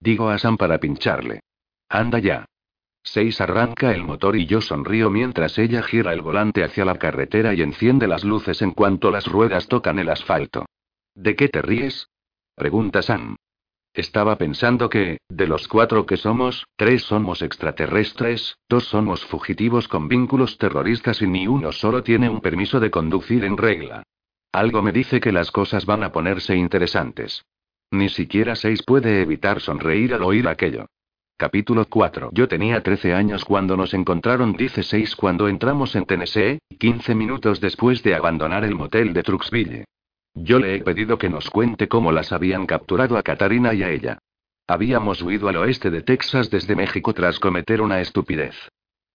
[0.00, 1.40] Digo a Sam para pincharle.
[1.90, 2.46] Anda ya.
[3.06, 7.52] Seis arranca el motor y yo sonrío mientras ella gira el volante hacia la carretera
[7.52, 10.64] y enciende las luces en cuanto las ruedas tocan el asfalto.
[11.14, 12.08] ¿De qué te ríes?
[12.56, 13.36] Pregunta Sam.
[13.92, 20.08] Estaba pensando que, de los cuatro que somos, tres somos extraterrestres, dos somos fugitivos con
[20.08, 24.02] vínculos terroristas y ni uno solo tiene un permiso de conducir en regla.
[24.50, 27.44] Algo me dice que las cosas van a ponerse interesantes.
[27.90, 30.86] Ni siquiera Seis puede evitar sonreír al oír aquello.
[31.36, 32.30] Capítulo 4.
[32.32, 37.60] Yo tenía 13 años cuando nos encontraron, dice 6 cuando entramos en Tennessee, 15 minutos
[37.60, 39.84] después de abandonar el motel de Truxville.
[40.36, 43.90] Yo le he pedido que nos cuente cómo las habían capturado a Katarina y a
[43.90, 44.18] ella.
[44.68, 48.54] Habíamos huido al oeste de Texas desde México tras cometer una estupidez.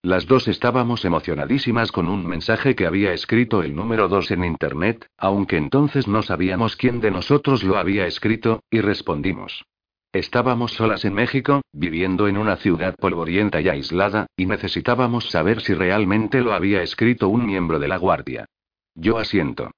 [0.01, 5.07] Las dos estábamos emocionadísimas con un mensaje que había escrito el número 2 en Internet,
[5.17, 9.63] aunque entonces no sabíamos quién de nosotros lo había escrito, y respondimos.
[10.11, 15.75] Estábamos solas en México, viviendo en una ciudad polvorienta y aislada, y necesitábamos saber si
[15.75, 18.45] realmente lo había escrito un miembro de la Guardia.
[18.95, 19.69] Yo asiento.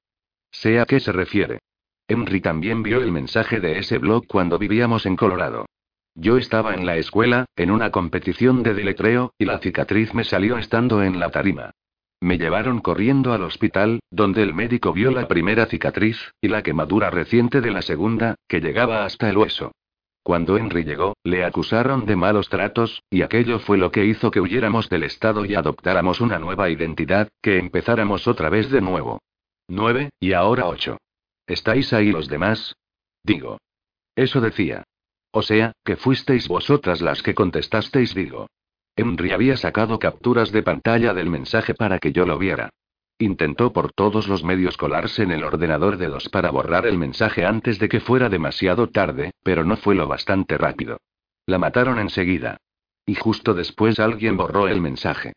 [0.49, 1.59] Sé a qué se refiere.
[2.07, 5.65] Henry también vio el mensaje de ese blog cuando vivíamos en Colorado.
[6.15, 10.57] Yo estaba en la escuela, en una competición de deletreo, y la cicatriz me salió
[10.57, 11.71] estando en la tarima.
[12.21, 17.09] Me llevaron corriendo al hospital, donde el médico vio la primera cicatriz, y la quemadura
[17.09, 19.73] reciente de la segunda, que llegaba hasta el hueso.
[20.23, 24.39] Cuando Henry llegó, le acusaron de malos tratos, y aquello fue lo que hizo que
[24.39, 29.19] huyéramos del Estado y adoptáramos una nueva identidad, que empezáramos otra vez de nuevo.
[29.67, 30.97] Nueve, y ahora ocho.
[31.47, 32.75] ¿Estáis ahí los demás?
[33.23, 33.57] Digo.
[34.15, 34.83] Eso decía.
[35.31, 38.47] O sea, que fuisteis vosotras las que contestasteis, digo.
[38.95, 42.69] Henry había sacado capturas de pantalla del mensaje para que yo lo viera.
[43.21, 47.45] Intentó por todos los medios colarse en el ordenador de dos para borrar el mensaje
[47.45, 50.97] antes de que fuera demasiado tarde, pero no fue lo bastante rápido.
[51.45, 52.57] La mataron enseguida.
[53.05, 55.33] Y justo después alguien borró el mensaje.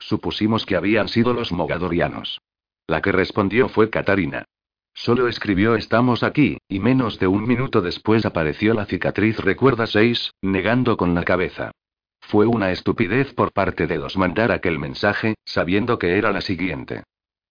[0.00, 2.40] Supusimos que habían sido los mogadorianos.
[2.88, 4.44] La que respondió fue Katarina.
[4.92, 10.32] Solo escribió estamos aquí, y menos de un minuto después apareció la cicatriz recuerda seis,
[10.42, 11.70] negando con la cabeza.
[12.20, 17.04] Fue una estupidez por parte de dos mandar aquel mensaje, sabiendo que era la siguiente.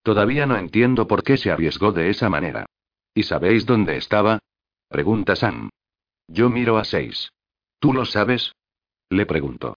[0.07, 2.65] Todavía no entiendo por qué se arriesgó de esa manera.
[3.13, 4.39] ¿Y sabéis dónde estaba?
[4.87, 5.69] Pregunta Sam.
[6.29, 7.33] Yo miro a Seis.
[7.77, 8.53] ¿Tú lo sabes?
[9.09, 9.75] Le pregunto.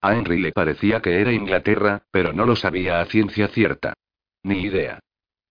[0.00, 3.92] A Henry le parecía que era Inglaterra, pero no lo sabía a ciencia cierta.
[4.44, 4.98] Ni idea.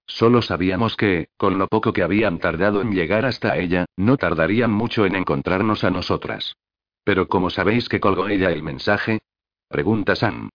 [0.07, 4.71] Solo sabíamos que, con lo poco que habían tardado en llegar hasta ella, no tardarían
[4.71, 6.55] mucho en encontrarnos a nosotras.
[7.03, 9.19] Pero ¿cómo sabéis que colgó ella el mensaje?
[9.67, 10.49] Pregunta Sam.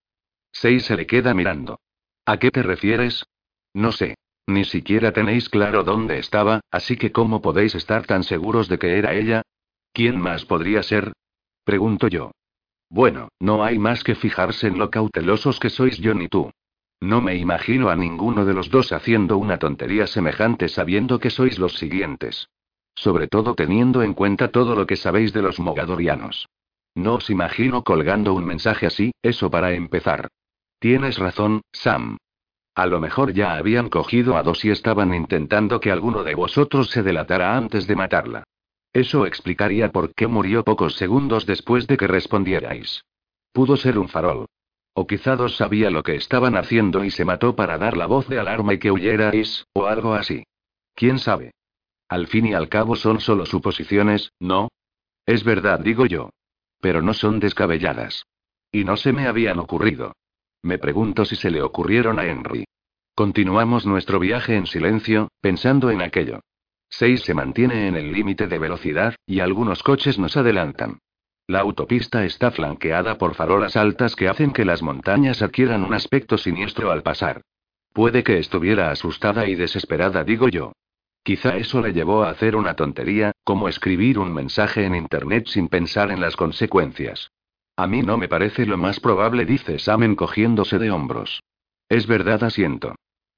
[0.50, 1.78] Seis se le queda mirando.
[2.26, 3.24] ¿A qué te refieres?
[3.74, 4.16] No sé.
[4.46, 8.98] Ni siquiera tenéis claro dónde estaba, así que ¿cómo podéis estar tan seguros de que
[8.98, 9.42] era ella?
[9.92, 11.12] ¿Quién más podría ser?
[11.64, 12.32] Pregunto yo.
[12.88, 16.50] Bueno, no hay más que fijarse en lo cautelosos que sois yo ni tú.
[17.00, 21.58] No me imagino a ninguno de los dos haciendo una tontería semejante sabiendo que sois
[21.58, 22.48] los siguientes.
[22.94, 26.48] Sobre todo teniendo en cuenta todo lo que sabéis de los mogadorianos.
[26.94, 30.28] No os imagino colgando un mensaje así, eso para empezar.
[30.80, 32.18] Tienes razón, Sam.
[32.74, 36.90] A lo mejor ya habían cogido a dos y estaban intentando que alguno de vosotros
[36.90, 38.44] se delatara antes de matarla.
[38.92, 43.04] Eso explicaría por qué murió pocos segundos después de que respondierais.
[43.52, 44.46] Pudo ser un farol.
[44.94, 48.28] O quizá dos sabía lo que estaban haciendo y se mató para dar la voz
[48.28, 50.44] de alarma y que huyerais, o algo así.
[50.94, 51.52] ¿Quién sabe?
[52.08, 54.68] Al fin y al cabo son solo suposiciones, ¿no?
[55.26, 56.30] Es verdad, digo yo.
[56.80, 58.24] Pero no son descabelladas.
[58.72, 60.14] Y no se me habían ocurrido.
[60.62, 62.64] Me pregunto si se le ocurrieron a Henry.
[63.14, 66.40] Continuamos nuestro viaje en silencio, pensando en aquello.
[66.88, 70.98] Seis se mantiene en el límite de velocidad, y algunos coches nos adelantan.
[71.46, 76.38] La autopista está flanqueada por farolas altas que hacen que las montañas adquieran un aspecto
[76.38, 77.42] siniestro al pasar.
[77.92, 80.72] Puede que estuviera asustada y desesperada, digo yo.
[81.22, 85.68] Quizá eso le llevó a hacer una tontería, como escribir un mensaje en Internet sin
[85.68, 87.30] pensar en las consecuencias.
[87.80, 91.42] A mí no me parece lo más probable, dice Sam encogiéndose de hombros.
[91.88, 92.94] Es verdad, asiento.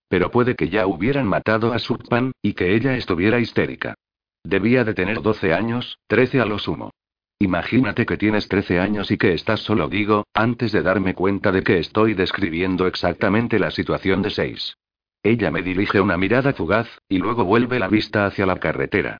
[0.08, 3.94] Pero puede que ya hubieran matado a Subpan, y que ella estuviera histérica.
[4.42, 6.90] Debía de tener 12 años, 13 a lo sumo.
[7.38, 11.62] Imagínate que tienes 13 años y que estás solo, digo, antes de darme cuenta de
[11.62, 14.76] que estoy describiendo exactamente la situación de 6.
[15.22, 19.18] Ella me dirige una mirada fugaz, y luego vuelve la vista hacia la carretera.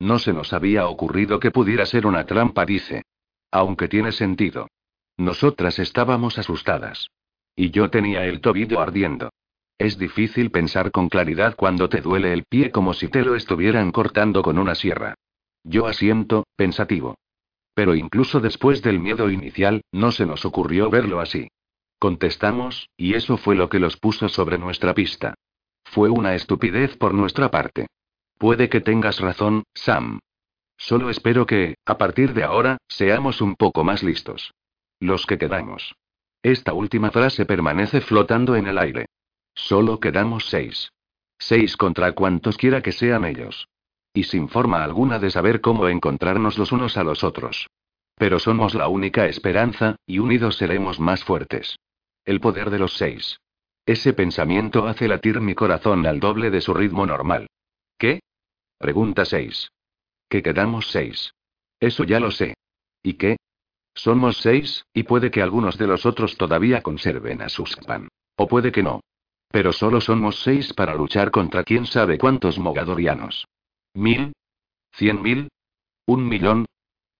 [0.00, 3.04] No se nos había ocurrido que pudiera ser una trampa, dice.
[3.54, 4.66] Aunque tiene sentido.
[5.16, 7.06] Nosotras estábamos asustadas.
[7.54, 9.30] Y yo tenía el tobillo ardiendo.
[9.78, 13.92] Es difícil pensar con claridad cuando te duele el pie como si te lo estuvieran
[13.92, 15.14] cortando con una sierra.
[15.62, 17.14] Yo asiento, pensativo.
[17.74, 21.46] Pero incluso después del miedo inicial, no se nos ocurrió verlo así.
[22.00, 25.34] Contestamos, y eso fue lo que los puso sobre nuestra pista.
[25.84, 27.86] Fue una estupidez por nuestra parte.
[28.36, 30.18] Puede que tengas razón, Sam.
[30.76, 34.52] Solo espero que, a partir de ahora, seamos un poco más listos.
[35.00, 35.94] Los que quedamos.
[36.42, 39.06] Esta última frase permanece flotando en el aire.
[39.54, 40.90] Solo quedamos seis.
[41.38, 43.68] Seis contra cuantos quiera que sean ellos.
[44.12, 47.68] Y sin forma alguna de saber cómo encontrarnos los unos a los otros.
[48.16, 51.76] Pero somos la única esperanza, y unidos seremos más fuertes.
[52.24, 53.40] El poder de los seis.
[53.86, 57.48] Ese pensamiento hace latir mi corazón al doble de su ritmo normal.
[57.98, 58.20] ¿Qué?
[58.78, 59.68] Pregunta 6.
[60.34, 61.32] Que quedamos seis.
[61.78, 62.54] Eso ya lo sé.
[63.04, 63.36] ¿Y qué?
[63.94, 68.08] Somos seis, y puede que algunos de los otros todavía conserven a Suspan.
[68.34, 68.98] O puede que no.
[69.52, 73.46] Pero solo somos seis para luchar contra quién sabe cuántos mogadorianos.
[73.92, 74.32] ¿Mil?
[74.90, 75.50] ¿Cien mil?
[76.04, 76.66] ¿Un millón?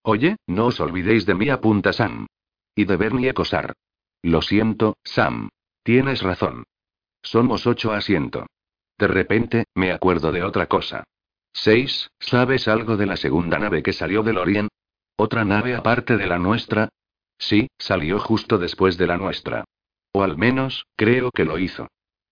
[0.02, 2.26] Oye, no os olvidéis de mí, apunta Sam.
[2.74, 3.74] Y de Bernie Cosar.
[4.22, 5.50] Lo siento, Sam.
[5.84, 6.64] Tienes razón.
[7.22, 8.48] Somos ocho asiento.
[8.98, 11.04] De repente, me acuerdo de otra cosa.
[11.54, 14.68] Seis, ¿sabes algo de la segunda nave que salió del Orient?
[15.16, 16.88] ¿Otra nave aparte de la nuestra?
[17.38, 19.64] Sí, salió justo después de la nuestra.
[20.12, 21.86] O al menos, creo que lo hizo.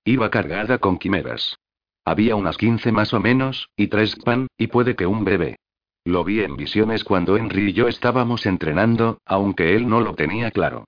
[0.04, 1.56] Iba cargada con quimeras.
[2.04, 5.56] Había unas 15 más o menos, y tres pan, y puede que un bebé.
[6.04, 10.50] Lo vi en visiones cuando Henry y yo estábamos entrenando, aunque él no lo tenía
[10.50, 10.84] claro.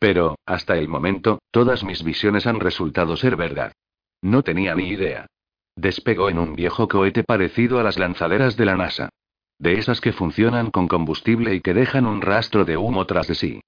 [0.00, 3.72] Pero, hasta el momento, todas mis visiones han resultado ser verdad.
[4.22, 5.26] No tenía ni idea.
[5.76, 9.10] Despegó en un viejo cohete parecido a las lanzaderas de la NASA.
[9.58, 13.34] De esas que funcionan con combustible y que dejan un rastro de humo tras de
[13.34, 13.60] sí.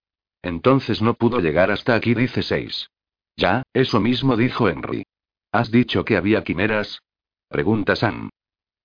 [0.43, 2.91] Entonces no pudo llegar hasta aquí, dice 6.
[3.37, 5.05] Ya, eso mismo dijo Henry.
[5.53, 7.01] ¿Has dicho que había quimeras?
[7.49, 8.31] Pregunta Sam.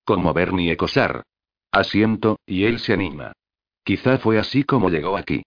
[0.04, 1.22] Como Bernie Cosar.
[1.70, 3.32] Asiento, y él se anima.
[3.84, 5.42] Quizá fue así como llegó aquí.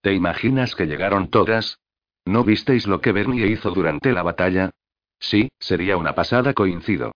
[0.00, 1.78] ¿Te imaginas que llegaron todas?
[2.24, 4.70] ¿No visteis lo que Bernie hizo durante la batalla?
[5.18, 7.12] Sí, sería una pasada coincido.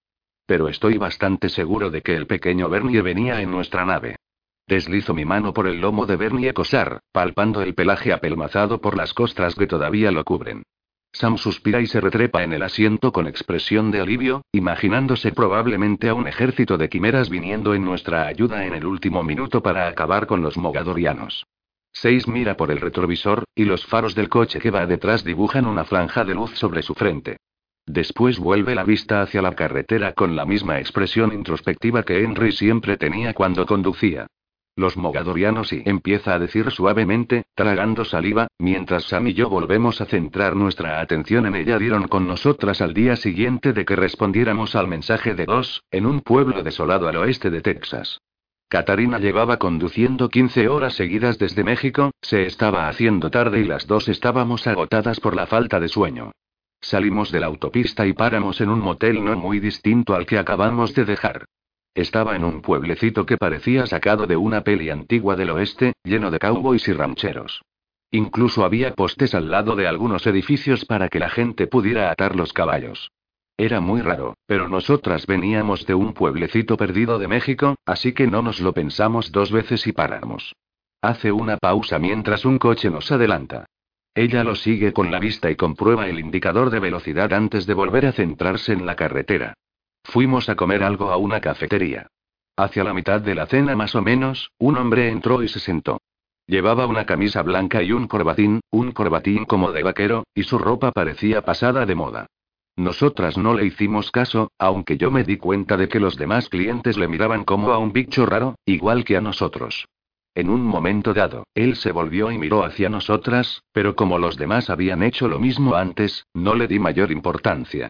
[0.47, 4.17] Pero estoy bastante seguro de que el pequeño Bernie venía en nuestra nave.
[4.69, 9.13] Deslizo mi mano por el lomo de Bernie Cosar, palpando el pelaje apelmazado por las
[9.13, 10.63] costras que todavía lo cubren.
[11.13, 16.15] Sam suspira y se retrepa en el asiento con expresión de alivio, imaginándose probablemente a
[16.15, 20.43] un ejército de quimeras viniendo en nuestra ayuda en el último minuto para acabar con
[20.43, 21.47] los mogadorianos.
[21.93, 25.85] Seis mira por el retrovisor, y los faros del coche que va detrás dibujan una
[25.85, 27.39] franja de luz sobre su frente.
[27.87, 32.97] Después vuelve la vista hacia la carretera con la misma expresión introspectiva que Henry siempre
[32.97, 34.27] tenía cuando conducía.
[34.75, 40.05] Los mogadorianos y empieza a decir suavemente, tragando saliva, mientras Sam y yo volvemos a
[40.07, 44.89] centrar nuestra atención en ella dieron con nosotras al día siguiente de que respondiéramos al
[44.89, 48.21] mensaje de dos, en un pueblo desolado al oeste de Texas.
[48.69, 54.09] Catarina llevaba conduciendo 15 horas seguidas desde México, se estaba haciendo tarde y las dos
[54.09, 56.33] estábamos agotadas por la falta de sueño.
[56.87, 60.95] Salimos de la autopista y paramos en un motel no muy distinto al que acabamos
[60.95, 61.47] de dejar.
[61.97, 66.39] Estaba en un pueblecito que parecía sacado de una peli antigua del oeste, lleno de
[66.39, 67.61] cowboys y rancheros.
[68.13, 72.53] Incluso había postes al lado de algunos edificios para que la gente pudiera atar los
[72.53, 73.11] caballos.
[73.57, 78.43] Era muy raro, pero nosotras veníamos de un pueblecito perdido de México, así que no
[78.43, 80.55] nos lo pensamos dos veces y paramos.
[81.03, 83.67] Hace una pausa mientras un coche nos adelanta.
[84.17, 88.07] Ella lo sigue con la vista y comprueba el indicador de velocidad antes de volver
[88.07, 89.53] a centrarse en la carretera.
[90.05, 92.07] Fuimos a comer algo a una cafetería.
[92.57, 96.01] Hacia la mitad de la cena más o menos, un hombre entró y se sentó.
[96.47, 100.93] Llevaba una camisa blanca y un corbatín, un corbatín como de vaquero, y su ropa
[100.93, 102.27] parecía pasada de moda.
[102.75, 106.97] Nosotras no le hicimos caso, aunque yo me di cuenta de que los demás clientes
[106.97, 109.87] le miraban como a un bicho raro, igual que a nosotros.
[110.37, 114.69] En un momento dado, él se volvió y miró hacia nosotras, pero como los demás
[114.69, 117.89] habían hecho lo mismo antes, no le di mayor importancia.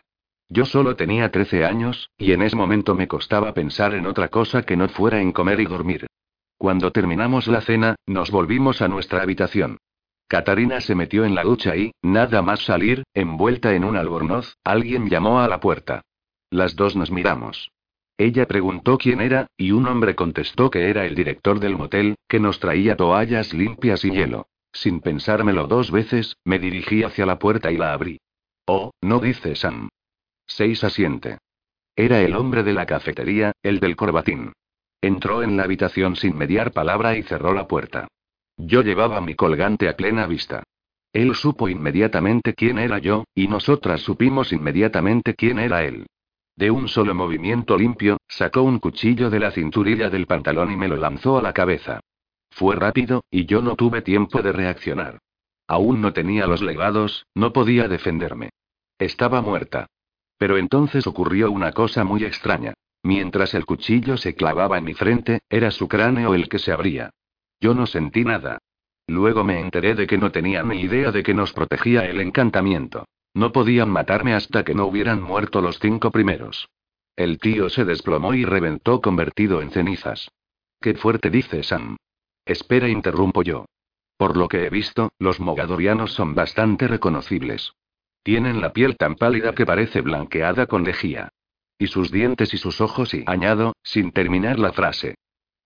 [0.49, 4.63] Yo solo tenía 13 años, y en ese momento me costaba pensar en otra cosa
[4.63, 6.07] que no fuera en comer y dormir.
[6.57, 9.79] Cuando terminamos la cena, nos volvimos a nuestra habitación.
[10.29, 15.09] Catarina se metió en la ducha y, nada más salir, envuelta en un albornoz, alguien
[15.11, 16.03] llamó a la puerta.
[16.51, 17.73] Las dos nos miramos.
[18.19, 22.41] Ella preguntó quién era, y un hombre contestó que era el director del motel, que
[22.41, 24.47] nos traía toallas limpias y hielo.
[24.73, 28.19] Sin pensármelo dos veces, me dirigí hacia la puerta y la abrí.
[28.67, 29.89] Oh, no dice Sam.
[30.47, 31.39] Seis asiente.
[31.95, 34.53] Era el hombre de la cafetería, el del corbatín.
[35.01, 38.09] Entró en la habitación sin mediar palabra y cerró la puerta.
[38.57, 40.63] Yo llevaba mi colgante a plena vista.
[41.13, 46.07] Él supo inmediatamente quién era yo, y nosotras supimos inmediatamente quién era él.
[46.57, 50.89] De un solo movimiento limpio, sacó un cuchillo de la cinturilla del pantalón y me
[50.89, 52.01] lo lanzó a la cabeza.
[52.51, 55.19] Fue rápido, y yo no tuve tiempo de reaccionar.
[55.69, 58.51] Aún no tenía los legados, no podía defenderme.
[58.99, 59.87] Estaba muerta.
[60.39, 62.73] Pero entonces ocurrió una cosa muy extraña.
[63.03, 67.11] Mientras el cuchillo se clavaba en mi frente, era su cráneo el que se abría.
[67.61, 68.59] Yo no sentí nada.
[69.07, 73.05] Luego me enteré de que no tenían ni idea de que nos protegía el encantamiento.
[73.37, 76.71] No podían matarme hasta que no hubieran muerto los cinco primeros.
[77.17, 80.31] El tío se desplomó y reventó convertido en cenizas.
[80.81, 81.99] Qué fuerte dice Sam.
[82.47, 83.67] Espera, interrumpo yo.
[84.17, 87.75] Por lo que he visto, los mogadorianos son bastante reconocibles.
[88.23, 91.29] Tienen la piel tan pálida que parece blanqueada con lejía.
[91.79, 95.15] Y sus dientes y sus ojos y añado, sin terminar la frase.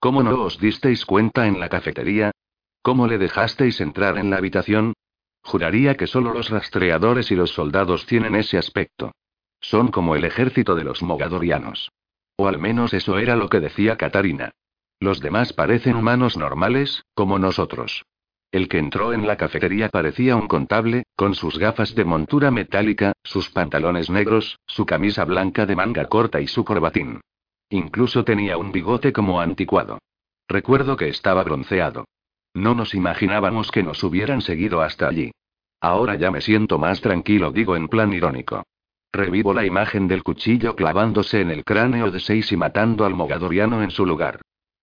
[0.00, 2.32] ¿Cómo no os disteis cuenta en la cafetería?
[2.82, 4.94] ¿Cómo le dejasteis entrar en la habitación?
[5.42, 9.12] Juraría que solo los rastreadores y los soldados tienen ese aspecto.
[9.60, 11.90] Son como el ejército de los mogadorianos.
[12.36, 14.52] O al menos eso era lo que decía Katarina.
[14.98, 18.04] Los demás parecen humanos normales, como nosotros.
[18.52, 23.12] El que entró en la cafetería parecía un contable, con sus gafas de montura metálica,
[23.22, 27.20] sus pantalones negros, su camisa blanca de manga corta y su corbatín.
[27.68, 29.98] Incluso tenía un bigote como anticuado.
[30.48, 32.06] Recuerdo que estaba bronceado.
[32.54, 35.32] No nos imaginábamos que nos hubieran seguido hasta allí.
[35.80, 38.64] Ahora ya me siento más tranquilo, digo en plan irónico.
[39.12, 43.82] Revivo la imagen del cuchillo clavándose en el cráneo de Seis y matando al mogadoriano
[43.82, 44.40] en su lugar.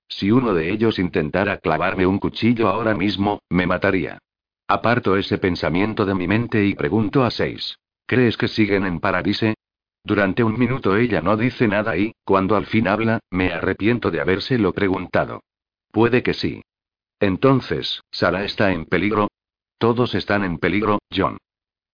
[0.10, 4.20] Si uno de ellos intentara clavarme un cuchillo ahora mismo, me mataría.
[4.68, 7.78] Aparto ese pensamiento de mi mente y pregunto a Seis.
[8.06, 9.56] ¿Crees que siguen en Paradise?
[10.04, 14.22] Durante un minuto ella no dice nada y, cuando al fin habla, me arrepiento de
[14.22, 15.42] habérselo preguntado.
[15.92, 16.62] Puede que sí.
[17.20, 19.30] Entonces, ¿Sara está en peligro?
[19.80, 21.38] Todos están en peligro, John.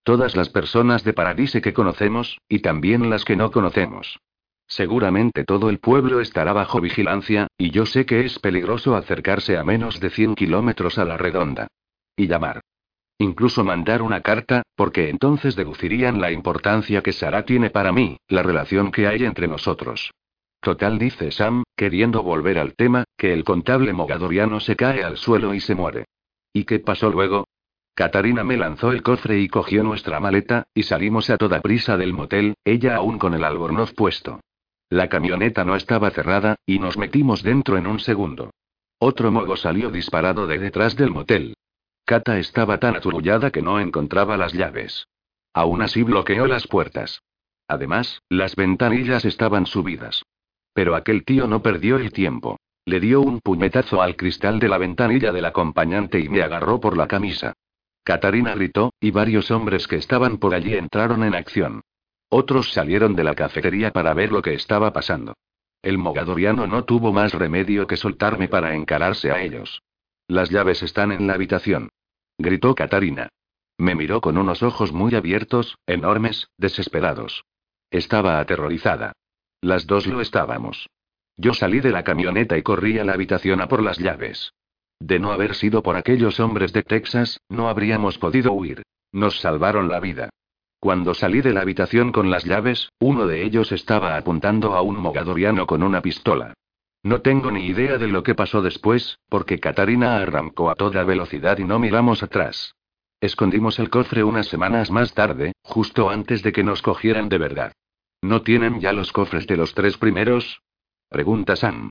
[0.03, 4.19] Todas las personas de Paradise que conocemos, y también las que no conocemos.
[4.67, 9.63] Seguramente todo el pueblo estará bajo vigilancia, y yo sé que es peligroso acercarse a
[9.63, 11.67] menos de 100 kilómetros a la redonda.
[12.17, 12.61] Y llamar.
[13.17, 18.43] Incluso mandar una carta, porque entonces deducirían la importancia que Sara tiene para mí, la
[18.43, 20.11] relación que hay entre nosotros.
[20.63, 25.53] Total, dice Sam, queriendo volver al tema, que el contable mogadoriano se cae al suelo
[25.53, 26.05] y se muere.
[26.53, 27.49] ¿Y qué pasó luego?
[27.93, 32.13] Katarina me lanzó el cofre y cogió nuestra maleta, y salimos a toda prisa del
[32.13, 34.39] motel, ella aún con el albornoz puesto.
[34.89, 38.51] La camioneta no estaba cerrada, y nos metimos dentro en un segundo.
[38.99, 41.57] Otro mogo salió disparado de detrás del motel.
[42.05, 45.07] Kata estaba tan aturullada que no encontraba las llaves.
[45.53, 47.21] Aún así bloqueó las puertas.
[47.67, 50.23] Además, las ventanillas estaban subidas.
[50.73, 52.59] Pero aquel tío no perdió el tiempo.
[52.85, 56.97] Le dio un puñetazo al cristal de la ventanilla del acompañante y me agarró por
[56.97, 57.53] la camisa.
[58.03, 61.81] Katarina gritó, y varios hombres que estaban por allí entraron en acción.
[62.27, 65.35] Otros salieron de la cafetería para ver lo que estaba pasando.
[65.81, 69.81] El mogadoriano no tuvo más remedio que soltarme para encararse a ellos.
[70.27, 71.89] Las llaves están en la habitación.
[72.37, 73.29] Gritó Katarina.
[73.77, 77.43] Me miró con unos ojos muy abiertos, enormes, desesperados.
[77.91, 79.13] Estaba aterrorizada.
[79.63, 80.89] Las dos lo estábamos.
[81.37, 84.51] Yo salí de la camioneta y corrí a la habitación a por las llaves.
[84.99, 88.83] De no haber sido por aquellos hombres de Texas, no habríamos podido huir.
[89.13, 90.29] Nos salvaron la vida.
[90.81, 94.97] Cuando salí de la habitación con las llaves, uno de ellos estaba apuntando a un
[94.97, 96.53] mogadoriano con una pistola.
[97.01, 101.57] No tengo ni idea de lo que pasó después, porque Katarina arrancó a toda velocidad
[101.59, 102.75] y no miramos atrás.
[103.21, 107.71] Escondimos el cofre unas semanas más tarde, justo antes de que nos cogieran de verdad.
[108.23, 110.61] ¿No tienen ya los cofres de los tres primeros?
[111.09, 111.89] Pregunta Sam.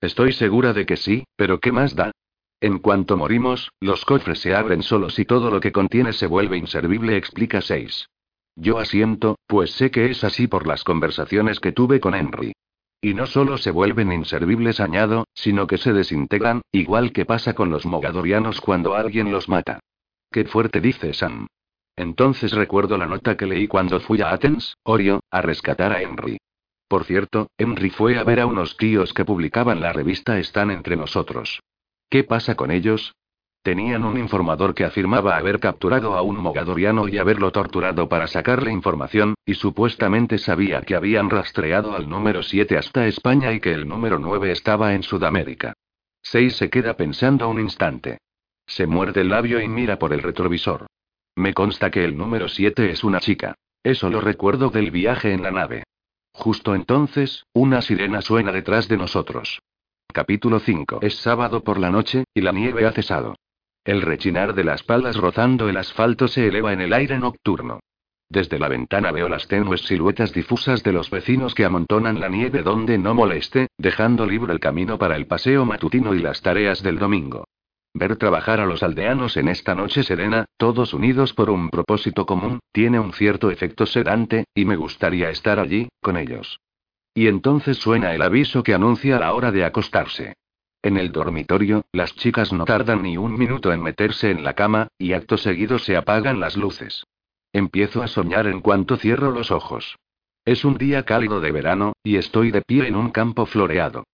[0.00, 2.12] Estoy segura de que sí, pero ¿qué más da?
[2.62, 6.56] En cuanto morimos, los cofres se abren solos y todo lo que contiene se vuelve
[6.56, 8.08] inservible, explica Seis.
[8.54, 12.54] Yo asiento, pues sé que es así por las conversaciones que tuve con Henry.
[13.02, 17.68] Y no solo se vuelven inservibles, añado, sino que se desintegran, igual que pasa con
[17.68, 19.80] los mogadorianos cuando alguien los mata.
[20.30, 21.48] Qué fuerte dice Sam.
[21.96, 26.38] Entonces recuerdo la nota que leí cuando fui a Athens, Orio, a rescatar a Henry.
[26.88, 30.96] Por cierto, Henry fue a ver a unos tíos que publicaban la revista Están entre
[30.96, 31.60] nosotros.
[32.08, 33.14] ¿Qué pasa con ellos?
[33.62, 38.70] Tenían un informador que afirmaba haber capturado a un mogadoriano y haberlo torturado para sacarle
[38.70, 43.88] información, y supuestamente sabía que habían rastreado al número 7 hasta España y que el
[43.88, 45.72] número 9 estaba en Sudamérica.
[46.22, 48.18] Seis se queda pensando un instante.
[48.66, 50.86] Se muerde el labio y mira por el retrovisor.
[51.36, 53.56] Me consta que el número 7 es una chica.
[53.82, 55.84] Eso lo recuerdo del viaje en la nave.
[56.32, 59.60] Justo entonces, una sirena suena detrás de nosotros.
[60.10, 61.00] Capítulo 5.
[61.02, 63.36] Es sábado por la noche, y la nieve ha cesado.
[63.84, 67.80] El rechinar de las palas rozando el asfalto se eleva en el aire nocturno.
[68.30, 72.62] Desde la ventana veo las tenues siluetas difusas de los vecinos que amontonan la nieve
[72.62, 76.98] donde no moleste, dejando libre el camino para el paseo matutino y las tareas del
[76.98, 77.44] domingo.
[77.98, 82.60] Ver trabajar a los aldeanos en esta noche serena, todos unidos por un propósito común,
[82.70, 86.60] tiene un cierto efecto sedante, y me gustaría estar allí, con ellos.
[87.14, 90.34] Y entonces suena el aviso que anuncia la hora de acostarse.
[90.82, 94.88] En el dormitorio, las chicas no tardan ni un minuto en meterse en la cama,
[94.98, 97.06] y acto seguido se apagan las luces.
[97.54, 99.96] Empiezo a soñar en cuanto cierro los ojos.
[100.44, 104.04] Es un día cálido de verano, y estoy de pie en un campo floreado.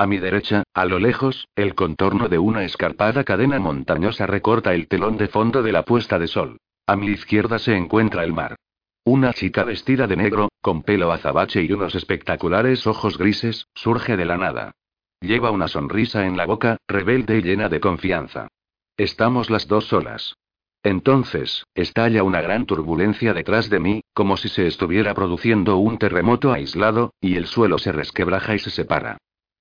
[0.00, 4.88] A mi derecha, a lo lejos, el contorno de una escarpada cadena montañosa recorta el
[4.88, 6.56] telón de fondo de la puesta de sol.
[6.86, 8.56] A mi izquierda se encuentra el mar.
[9.04, 14.24] Una chica vestida de negro, con pelo azabache y unos espectaculares ojos grises, surge de
[14.24, 14.72] la nada.
[15.20, 18.48] Lleva una sonrisa en la boca, rebelde y llena de confianza.
[18.96, 20.34] Estamos las dos solas.
[20.82, 26.54] Entonces, estalla una gran turbulencia detrás de mí, como si se estuviera produciendo un terremoto
[26.54, 29.18] aislado, y el suelo se resquebraja y se separa.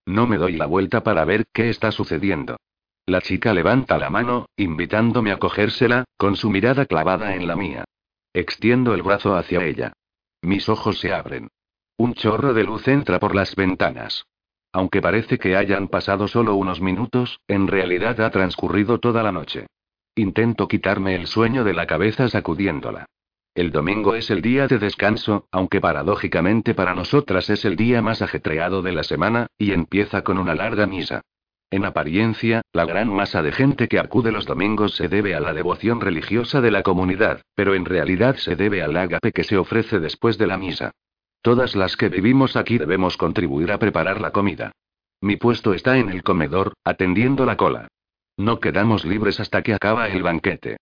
[0.09, 2.57] No me doy la vuelta para ver qué está sucediendo.
[3.05, 7.85] La chica levanta la mano, invitándome a cogérsela, con su mirada clavada en la mía.
[8.33, 9.93] Extiendo el brazo hacia ella.
[10.41, 11.49] Mis ojos se abren.
[11.95, 14.25] Un chorro de luz entra por las ventanas.
[14.73, 19.67] Aunque parece que hayan pasado solo unos minutos, en realidad ha transcurrido toda la noche.
[20.15, 23.05] Intento quitarme el sueño de la cabeza sacudiéndola.
[23.59, 28.21] El domingo es el día de descanso, aunque paradójicamente para nosotras es el día más
[28.21, 31.23] ajetreado de la semana, y empieza con una larga misa.
[31.69, 35.51] En apariencia, la gran masa de gente que acude los domingos se debe a la
[35.51, 39.99] devoción religiosa de la comunidad, pero en realidad se debe al ágape que se ofrece
[39.99, 40.91] después de la misa.
[41.41, 44.71] Todas las que vivimos aquí debemos contribuir a preparar la comida.
[45.19, 47.89] Mi puesto está en el comedor, atendiendo la cola.
[48.37, 50.77] No quedamos libres hasta que acaba el banquete.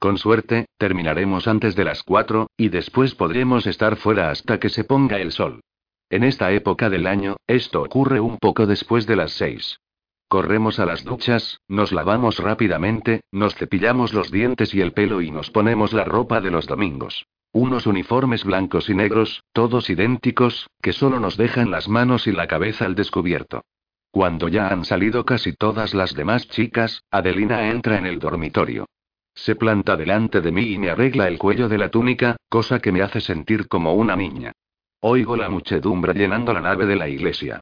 [0.00, 4.82] Con suerte, terminaremos antes de las cuatro, y después podremos estar fuera hasta que se
[4.82, 5.60] ponga el sol.
[6.08, 9.78] En esta época del año, esto ocurre un poco después de las seis.
[10.26, 15.30] Corremos a las duchas, nos lavamos rápidamente, nos cepillamos los dientes y el pelo y
[15.30, 17.26] nos ponemos la ropa de los domingos.
[17.52, 22.46] Unos uniformes blancos y negros, todos idénticos, que solo nos dejan las manos y la
[22.46, 23.64] cabeza al descubierto.
[24.10, 28.86] Cuando ya han salido casi todas las demás chicas, Adelina entra en el dormitorio.
[29.34, 32.92] Se planta delante de mí y me arregla el cuello de la túnica, cosa que
[32.92, 34.52] me hace sentir como una niña.
[35.00, 37.60] Oigo la muchedumbre llenando la nave de la iglesia.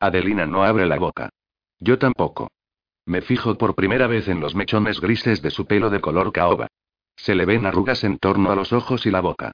[0.00, 1.28] Adelina no abre la boca.
[1.78, 2.50] Yo tampoco.
[3.06, 6.66] Me fijo por primera vez en los mechones grises de su pelo de color caoba.
[7.16, 9.52] Se le ven arrugas en torno a los ojos y la boca.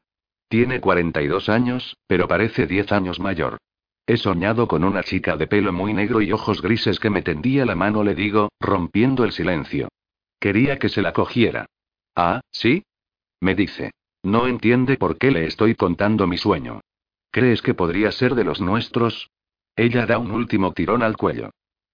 [0.49, 3.59] Tiene 42 años, pero parece 10 años mayor.
[4.07, 7.67] He soñado con una chica de pelo muy negro y ojos grises que me tendía
[7.67, 9.89] la mano, le digo, rompiendo el silencio.
[10.39, 11.66] Quería que se la cogiera.
[12.14, 12.84] Ah, ¿sí?
[13.41, 13.93] Me dice.
[14.22, 16.80] No entiende por qué le estoy contando mi sueño.
[17.30, 19.30] ¿Crees que podría ser de los nuestros?
[19.76, 21.51] Ella da un último tirón al cuello.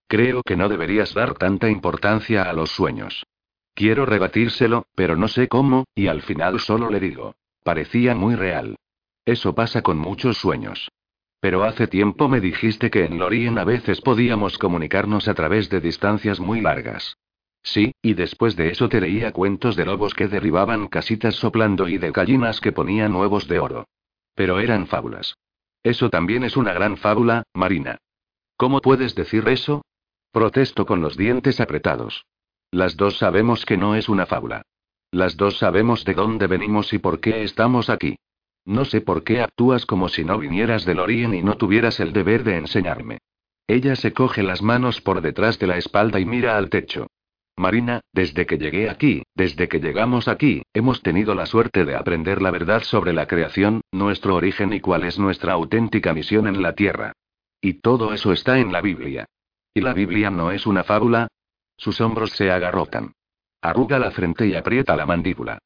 [0.07, 3.25] Creo que no deberías dar tanta importancia a los sueños.
[3.75, 7.35] Quiero rebatírselo, pero no sé cómo, y al final solo le digo.
[7.65, 8.77] Parecía muy real.
[9.25, 10.91] Eso pasa con muchos sueños.
[11.41, 15.81] Pero hace tiempo me dijiste que en Lorien a veces podíamos comunicarnos a través de
[15.81, 17.17] distancias muy largas.
[17.63, 21.99] Sí, y después de eso te leía cuentos de lobos que derribaban casitas soplando y
[21.99, 23.87] de gallinas que ponían huevos de oro.
[24.35, 25.37] Pero eran fábulas.
[25.83, 27.99] Eso también es una gran fábula, Marina.
[28.57, 29.85] ¿Cómo puedes decir eso?
[30.33, 32.25] Protesto con los dientes apretados.
[32.71, 34.63] Las dos sabemos que no es una fábula.
[35.11, 38.17] Las dos sabemos de dónde venimos y por qué estamos aquí.
[38.65, 42.13] No sé por qué actúas como si no vinieras del origen y no tuvieras el
[42.13, 43.19] deber de enseñarme.
[43.67, 47.09] Ella se coge las manos por detrás de la espalda y mira al techo.
[47.63, 52.43] Marina, desde que llegué aquí, desde que llegamos aquí, hemos tenido la suerte de aprender
[52.43, 56.75] la verdad sobre la creación, nuestro origen y cuál es nuestra auténtica misión en la
[56.75, 57.13] Tierra.
[57.61, 59.27] Y todo eso está en la Biblia.
[59.73, 61.29] ¿Y la Biblia no es una fábula?
[61.77, 63.13] Sus hombros se agarrotan.
[63.63, 65.59] Arruga la frente y aprieta la mandíbula.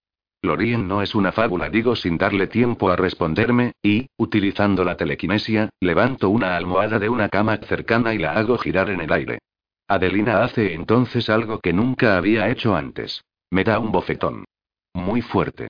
[0.43, 5.70] Lorien no es una fábula, digo sin darle tiempo a responderme, y, utilizando la telequinesia,
[5.81, 9.39] levanto una almohada de una cama cercana y la hago girar en el aire.
[9.89, 13.23] Adelina hace entonces algo que nunca había hecho antes.
[13.51, 14.45] Me da un bofetón.
[14.95, 15.69] Muy fuerte.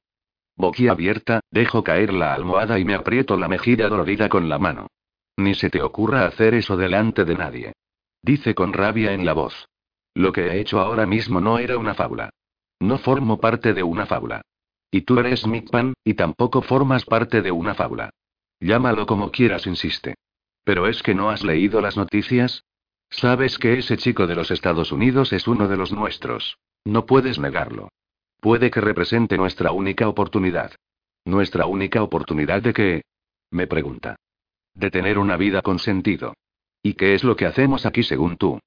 [0.89, 4.87] abierta, dejo caer la almohada y me aprieto la mejilla dolorida con la mano.
[5.37, 7.73] Ni se te ocurra hacer eso delante de nadie.
[8.23, 9.69] Dice con rabia en la voz.
[10.15, 12.31] Lo que he hecho ahora mismo no era una fábula.
[12.81, 14.43] No formo parte de una fábula.
[14.91, 18.11] Y tú eres Mikpan, y tampoco formas parte de una fábula.
[18.61, 20.15] Llámalo como quieras, insiste.
[20.65, 22.65] Pero es que no has leído las noticias.
[23.11, 26.59] Sabes que ese chico de los Estados Unidos es uno de los nuestros.
[26.85, 27.89] No puedes negarlo.
[28.41, 30.73] Puede que represente nuestra única oportunidad.
[31.25, 33.03] ¿Nuestra única oportunidad de qué?
[33.51, 34.17] Me pregunta.
[34.75, 36.35] De tener una vida con sentido.
[36.83, 38.61] ¿Y qué es lo que hacemos aquí según tú?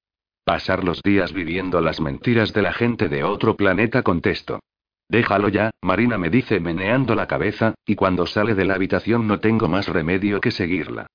[0.44, 4.60] Pasar los días viviendo las mentiras de la gente de otro planeta, contesto.
[5.08, 9.40] Déjalo ya, Marina me dice meneando la cabeza, y cuando sale de la habitación no
[9.40, 11.06] tengo más remedio que seguirla.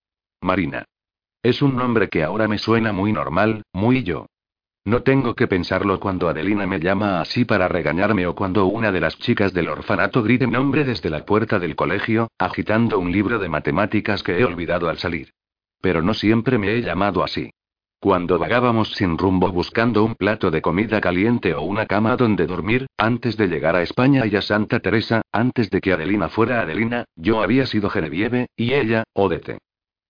[0.42, 0.86] Marina.
[1.46, 4.26] Es un nombre que ahora me suena muy normal, muy yo.
[4.84, 9.00] No tengo que pensarlo cuando Adelina me llama así para regañarme o cuando una de
[9.00, 13.38] las chicas del orfanato grite mi nombre desde la puerta del colegio, agitando un libro
[13.38, 15.34] de matemáticas que he olvidado al salir.
[15.82, 17.52] Pero no siempre me he llamado así.
[18.00, 22.88] Cuando vagábamos sin rumbo buscando un plato de comida caliente o una cama donde dormir,
[22.98, 27.06] antes de llegar a España y a Santa Teresa, antes de que Adelina fuera Adelina,
[27.16, 29.60] yo había sido Genevieve, y ella, Odete.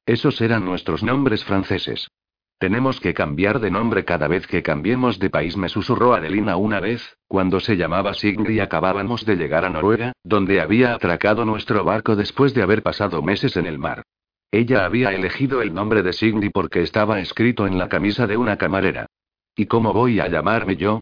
[0.05, 2.09] Esos eran nuestros nombres franceses.
[2.57, 6.79] Tenemos que cambiar de nombre cada vez que cambiemos de país, me susurró Adelina una
[6.79, 11.83] vez, cuando se llamaba Sigrid y acabábamos de llegar a Noruega, donde había atracado nuestro
[11.83, 14.03] barco después de haber pasado meses en el mar.
[14.51, 18.57] Ella había elegido el nombre de Signy porque estaba escrito en la camisa de una
[18.57, 19.07] camarera.
[19.53, 21.01] ¿Y cómo voy a llamarme yo?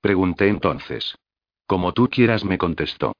[0.00, 1.14] Pregunté entonces.
[1.66, 3.12] Como tú quieras, me contestó.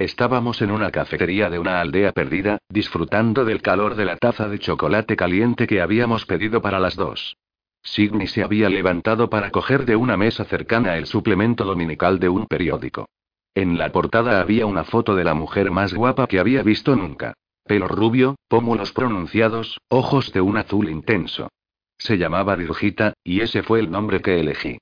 [0.00, 4.58] Estábamos en una cafetería de una aldea perdida, disfrutando del calor de la taza de
[4.58, 7.36] chocolate caliente que habíamos pedido para las dos.
[7.82, 12.46] Signy se había levantado para coger de una mesa cercana el suplemento dominical de un
[12.46, 13.10] periódico.
[13.54, 17.34] En la portada había una foto de la mujer más guapa que había visto nunca.
[17.66, 21.50] Pelo rubio, pómulos pronunciados, ojos de un azul intenso.
[21.98, 24.78] Se llamaba Virgita, y ese fue el nombre que elegí.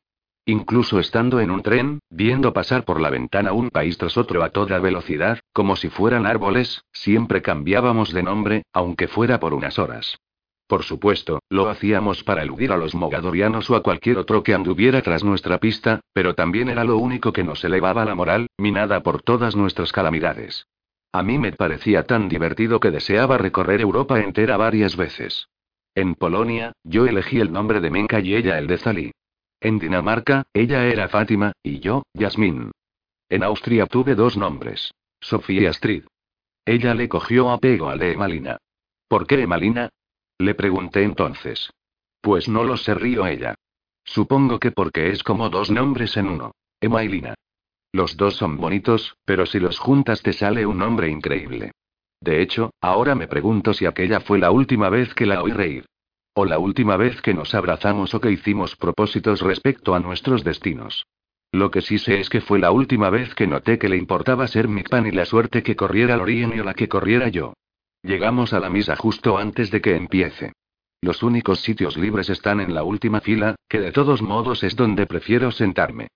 [0.48, 4.48] Incluso estando en un tren, viendo pasar por la ventana un país tras otro a
[4.48, 10.16] toda velocidad, como si fueran árboles, siempre cambiábamos de nombre, aunque fuera por unas horas.
[10.66, 15.02] Por supuesto, lo hacíamos para eludir a los mogadorianos o a cualquier otro que anduviera
[15.02, 19.20] tras nuestra pista, pero también era lo único que nos elevaba la moral, minada por
[19.20, 20.66] todas nuestras calamidades.
[21.12, 25.46] A mí me parecía tan divertido que deseaba recorrer Europa entera varias veces.
[25.94, 29.12] En Polonia, yo elegí el nombre de Menka y ella el de Zali.
[29.60, 32.70] En Dinamarca, ella era Fátima, y yo, Yasmín.
[33.28, 34.92] En Austria tuve dos nombres.
[35.20, 36.04] Sofía y Astrid.
[36.64, 38.58] Ella le cogió apego al de Emalina.
[39.08, 39.88] ¿Por qué Emalina?
[40.38, 41.70] Le pregunté entonces.
[42.20, 43.54] Pues no lo sé, río ella.
[44.04, 46.52] Supongo que porque es como dos nombres en uno.
[46.80, 47.34] Emailina.
[47.92, 51.72] Los dos son bonitos, pero si los juntas te sale un nombre increíble.
[52.20, 55.86] De hecho, ahora me pregunto si aquella fue la última vez que la oí reír.
[56.40, 61.08] O la última vez que nos abrazamos o que hicimos propósitos respecto a nuestros destinos.
[61.50, 64.46] Lo que sí sé es que fue la última vez que noté que le importaba
[64.46, 67.54] ser mi pan y la suerte que corriera Lorien o la que corriera yo.
[68.04, 70.52] Llegamos a la misa justo antes de que empiece.
[71.00, 75.08] Los únicos sitios libres están en la última fila, que de todos modos es donde
[75.08, 76.06] prefiero sentarme.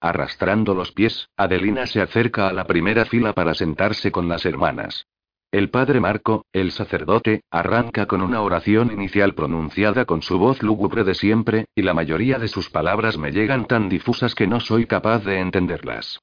[0.00, 5.08] Arrastrando los pies, Adelina se acerca a la primera fila para sentarse con las hermanas.
[5.52, 11.04] El padre Marco, el sacerdote, arranca con una oración inicial pronunciada con su voz lúgubre
[11.04, 14.86] de siempre, y la mayoría de sus palabras me llegan tan difusas que no soy
[14.86, 16.18] capaz de entenderlas.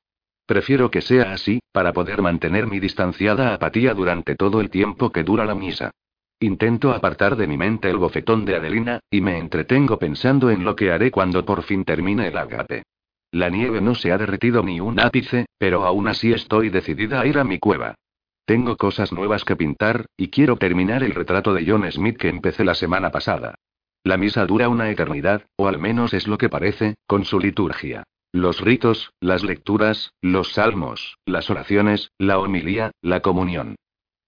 [0.48, 5.24] Prefiero que sea así, para poder mantener mi distanciada apatía durante todo el tiempo que
[5.24, 5.92] dura la misa.
[6.40, 10.76] Intento apartar de mi mente el bofetón de Adelina, y me entretengo pensando en lo
[10.76, 12.82] que haré cuando por fin termine el agape.
[13.30, 17.28] La nieve no se ha derretido ni un ápice, pero aún así estoy decidida a
[17.28, 17.94] ir a mi cueva.
[18.50, 22.66] Tengo cosas nuevas que pintar, y quiero terminar el retrato de John Smith que empecé
[22.66, 23.54] la semana pasada.
[24.04, 28.06] La misa dura una eternidad, o al menos es lo que parece, con su liturgia.
[28.32, 33.76] Los ritos, las lecturas, los salmos, las oraciones, la homilía, la comunión.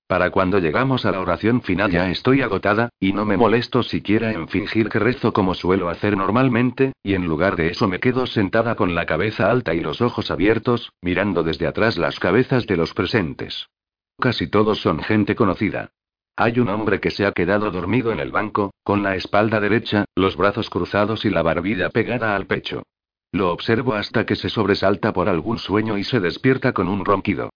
[0.05, 4.33] Para cuando llegamos a la oración final ya estoy agotada, y no me molesto siquiera
[4.33, 8.27] en fingir que rezo como suelo hacer normalmente, y en lugar de eso me quedo
[8.27, 12.77] sentada con la cabeza alta y los ojos abiertos, mirando desde atrás las cabezas de
[12.77, 13.67] los presentes.
[14.19, 15.91] Casi todos son gente conocida.
[16.35, 20.05] Hay un hombre que se ha quedado dormido en el banco, con la espalda derecha,
[20.15, 22.83] los brazos cruzados y la barbilla pegada al pecho.
[23.31, 27.49] Lo observo hasta que se sobresalta por algún sueño y se despierta con un ronquido.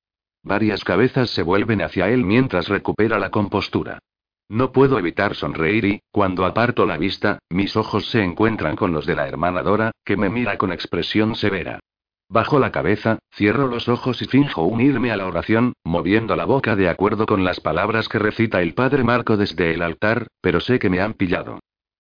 [0.44, 4.00] Varias cabezas se vuelven hacia él mientras recupera la compostura.
[4.48, 9.08] No puedo evitar sonreír y, cuando aparto la vista, mis ojos se encuentran con los
[9.08, 11.80] de la hermana Dora, que me mira con expresión severa.
[12.28, 16.76] Bajo la cabeza, cierro los ojos y finjo unirme a la oración, moviendo la boca
[16.76, 20.80] de acuerdo con las palabras que recita el padre Marco desde el altar, pero sé
[20.80, 21.60] que me han pillado.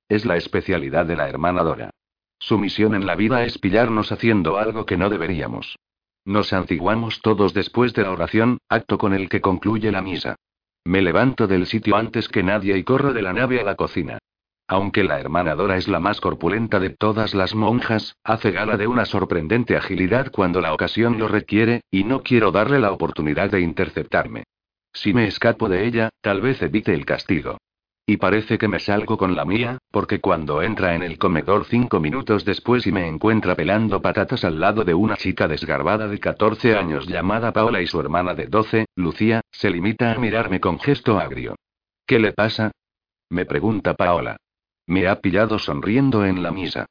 [0.10, 1.92] Es la especialidad de la hermana Dora.
[2.40, 5.78] Su misión en la vida es pillarnos haciendo algo que no deberíamos.
[6.26, 10.36] Nos antiguamos todos después de la oración, acto con el que concluye la misa.
[10.84, 14.20] Me levanto del sitio antes que nadie y corro de la nave a la cocina.
[14.68, 18.88] Aunque la hermana Dora es la más corpulenta de todas las monjas, hace gala de
[18.88, 23.62] una sorprendente agilidad cuando la ocasión lo requiere, y no quiero darle la oportunidad de
[23.62, 24.44] interceptarme.
[24.92, 27.58] Si me escapo de ella, tal vez evite el castigo.
[28.08, 32.00] Y parece que me salgo con la mía, porque cuando entra en el comedor cinco
[32.00, 36.76] minutos después y me encuentra pelando patatas al lado de una chica desgarbada de 14
[36.76, 41.20] años llamada Paola y su hermana de 12, Lucía, se limita a mirarme con gesto
[41.20, 41.56] agrio.
[42.08, 42.72] ¿Qué le pasa?
[43.30, 44.38] Me pregunta Paola.
[44.88, 46.86] Me ha pillado sonriendo en la misa.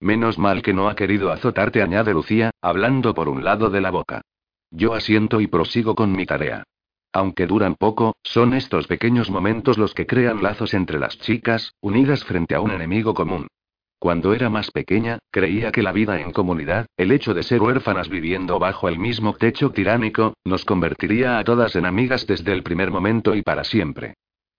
[0.00, 3.90] Menos mal que no ha querido azotarte, añade Lucía, hablando por un lado de la
[3.90, 4.22] boca.
[4.70, 6.62] Yo asiento y prosigo con mi tarea.
[7.12, 12.24] Aunque duran poco, son estos pequeños momentos los que crean lazos entre las chicas, unidas
[12.24, 13.48] frente a un enemigo común.
[13.98, 18.08] Cuando era más pequeña, creía que la vida en comunidad, el hecho de ser huérfanas
[18.08, 22.90] viviendo bajo el mismo techo tiránico, nos convertiría a todas en amigas desde el primer
[22.90, 24.14] momento y para siempre.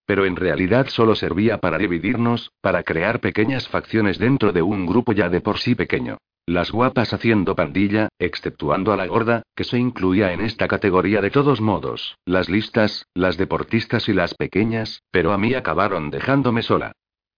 [0.05, 5.13] Pero en realidad solo servía para dividirnos, para crear pequeñas facciones dentro de un grupo
[5.13, 6.17] ya de por sí pequeño.
[6.47, 11.29] Las guapas haciendo pandilla, exceptuando a la gorda, que se incluía en esta categoría de
[11.29, 16.93] todos modos, las listas, las deportistas y las pequeñas, pero a mí acabaron dejándome sola.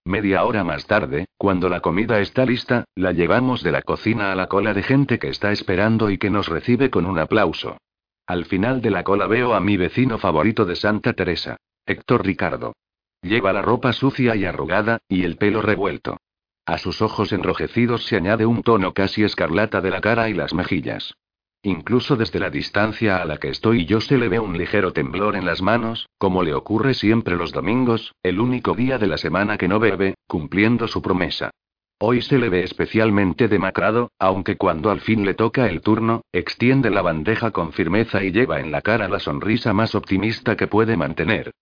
[0.06, 4.34] Media hora más tarde, cuando la comida está lista, la llevamos de la cocina a
[4.34, 7.78] la cola de gente que está esperando y que nos recibe con un aplauso.
[8.26, 11.56] Al final de la cola veo a mi vecino favorito de Santa Teresa.
[11.86, 12.72] Héctor Ricardo.
[13.20, 16.16] Lleva la ropa sucia y arrugada, y el pelo revuelto.
[16.64, 20.54] A sus ojos enrojecidos se añade un tono casi escarlata de la cara y las
[20.54, 21.12] mejillas.
[21.62, 25.36] Incluso desde la distancia a la que estoy yo se le ve un ligero temblor
[25.36, 29.58] en las manos, como le ocurre siempre los domingos, el único día de la semana
[29.58, 31.50] que no bebe, cumpliendo su promesa.
[31.98, 36.88] Hoy se le ve especialmente demacrado, aunque cuando al fin le toca el turno, extiende
[36.88, 40.96] la bandeja con firmeza y lleva en la cara la sonrisa más optimista que puede
[40.96, 41.52] mantener.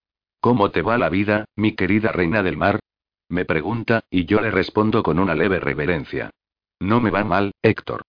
[0.43, 2.81] ¿Cómo te va la vida, mi querida reina del mar?
[3.28, 6.32] Me pregunta, y yo le respondo con una leve reverencia.
[6.81, 8.02] No me va mal, Héctor.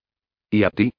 [0.49, 0.93] ¿Y a ti?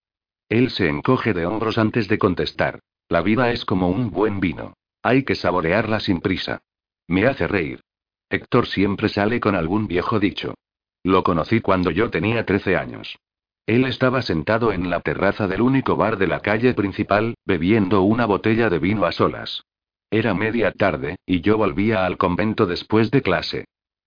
[0.48, 2.78] Él se encoge de hombros antes de contestar.
[3.08, 4.74] La vida es como un buen vino.
[5.02, 6.62] Hay que saborearla sin prisa.
[7.08, 7.80] Me hace reír.
[8.30, 10.54] Héctor siempre sale con algún viejo dicho.
[11.02, 13.18] Lo conocí cuando yo tenía 13 años.
[13.66, 18.24] Él estaba sentado en la terraza del único bar de la calle principal, bebiendo una
[18.24, 19.64] botella de vino a solas.
[20.14, 23.64] Era media tarde, y yo volvía al convento después de clase.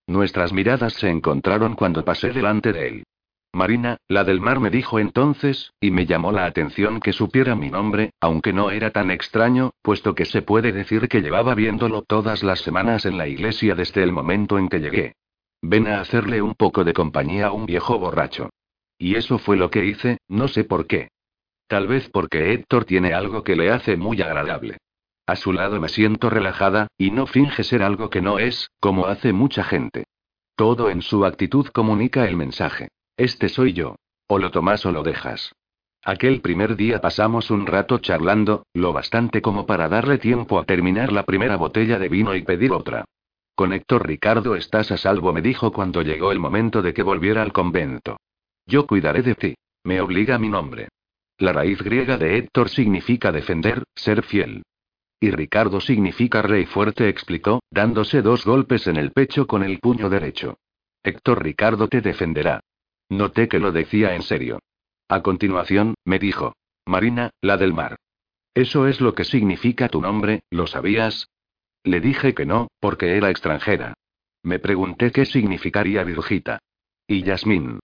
[0.08, 3.04] Nuestras miradas se encontraron cuando pasé delante de él.
[3.52, 7.70] Marina, la del mar, me dijo entonces, y me llamó la atención que supiera mi
[7.70, 12.42] nombre, aunque no era tan extraño, puesto que se puede decir que llevaba viéndolo todas
[12.42, 15.16] las semanas en la iglesia desde el momento en que llegué.
[15.62, 18.50] Ven a hacerle un poco de compañía a un viejo borracho.
[18.98, 21.10] Y eso fue lo que hice, no sé por qué.
[21.68, 24.78] Tal vez porque Héctor tiene algo que le hace muy agradable.
[25.28, 29.08] A su lado me siento relajada, y no finge ser algo que no es, como
[29.08, 30.06] hace mucha gente.
[30.56, 32.88] Todo en su actitud comunica el mensaje.
[33.18, 33.98] Este soy yo.
[34.28, 35.54] O lo tomas o lo dejas.
[36.02, 41.12] Aquel primer día pasamos un rato charlando, lo bastante como para darle tiempo a terminar
[41.12, 43.04] la primera botella de vino y pedir otra.
[43.54, 47.42] Con Héctor Ricardo estás a salvo, me dijo cuando llegó el momento de que volviera
[47.42, 48.18] al convento.
[48.66, 49.56] Yo cuidaré de ti.
[49.84, 50.88] Me obliga mi nombre.
[51.38, 54.64] La raíz griega de Héctor significa defender, ser fiel.
[55.20, 60.10] Y Ricardo significa rey fuerte, explicó, dándose dos golpes en el pecho con el puño
[60.10, 60.60] derecho.
[61.04, 62.62] Héctor Ricardo te defenderá.
[63.10, 64.60] Noté que lo decía en serio.
[65.10, 66.54] A continuación, me dijo.
[66.86, 67.96] Marina, la del mar.
[68.54, 71.30] ¿Eso es lo que significa tu nombre, lo sabías?
[71.84, 73.94] Le dije que no, porque era extranjera.
[74.44, 76.60] Me pregunté qué significaría Virgita.
[77.08, 77.80] Y Yasmín.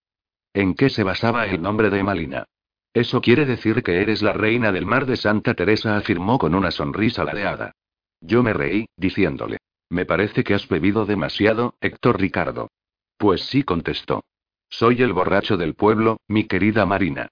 [0.53, 2.45] ¿En qué se basaba el nombre de Malina?
[2.93, 6.69] Eso quiere decir que eres la reina del mar de Santa Teresa, afirmó con una
[6.69, 7.73] sonrisa ladeada.
[8.21, 9.57] Yo me reí, diciéndole.
[9.89, 12.69] Me parece que has bebido demasiado, Héctor Ricardo.
[13.17, 14.23] Pues sí, contestó.
[14.69, 17.29] Soy el borracho del pueblo, mi querida Marina.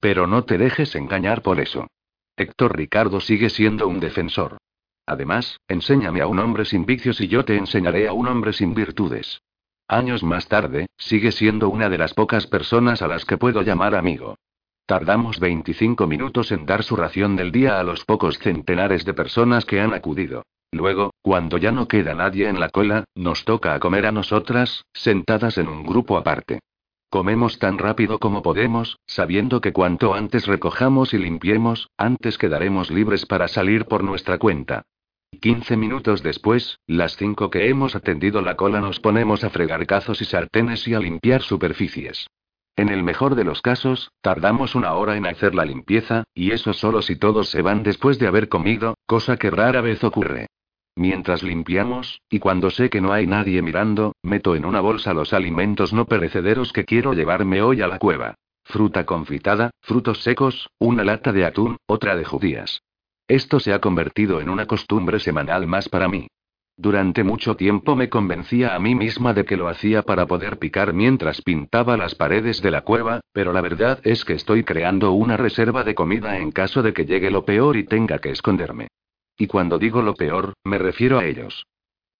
[0.00, 1.86] Pero no te dejes engañar por eso.
[2.36, 4.58] Héctor Ricardo sigue siendo un defensor.
[5.06, 8.74] Además, enséñame a un hombre sin vicios y yo te enseñaré a un hombre sin
[8.74, 9.42] virtudes.
[9.86, 13.94] Años más tarde, sigue siendo una de las pocas personas a las que puedo llamar
[13.94, 14.36] amigo.
[14.86, 19.64] Tardamos 25 minutos en dar su ración del día a los pocos centenares de personas
[19.64, 20.42] que han acudido.
[20.72, 24.84] Luego, cuando ya no queda nadie en la cola, nos toca a comer a nosotras,
[24.92, 26.58] sentadas en un grupo aparte.
[27.08, 33.24] Comemos tan rápido como podemos, sabiendo que cuanto antes recojamos y limpiemos, antes quedaremos libres
[33.24, 34.82] para salir por nuestra cuenta.
[35.40, 40.20] Quince minutos después, las cinco que hemos atendido la cola nos ponemos a fregar cazos
[40.20, 42.26] y sartenes y a limpiar superficies.
[42.76, 46.72] En el mejor de los casos, tardamos una hora en hacer la limpieza, y eso
[46.72, 50.48] solo si todos se van después de haber comido, cosa que rara vez ocurre.
[50.96, 55.32] Mientras limpiamos, y cuando sé que no hay nadie mirando, meto en una bolsa los
[55.32, 58.34] alimentos no perecederos que quiero llevarme hoy a la cueva.
[58.64, 62.80] Fruta confitada, frutos secos, una lata de atún, otra de judías.
[63.28, 66.28] Esto se ha convertido en una costumbre semanal más para mí.
[66.76, 70.92] Durante mucho tiempo me convencía a mí misma de que lo hacía para poder picar
[70.92, 75.36] mientras pintaba las paredes de la cueva, pero la verdad es que estoy creando una
[75.36, 78.88] reserva de comida en caso de que llegue lo peor y tenga que esconderme.
[79.38, 81.64] Y cuando digo lo peor, me refiero a ellos.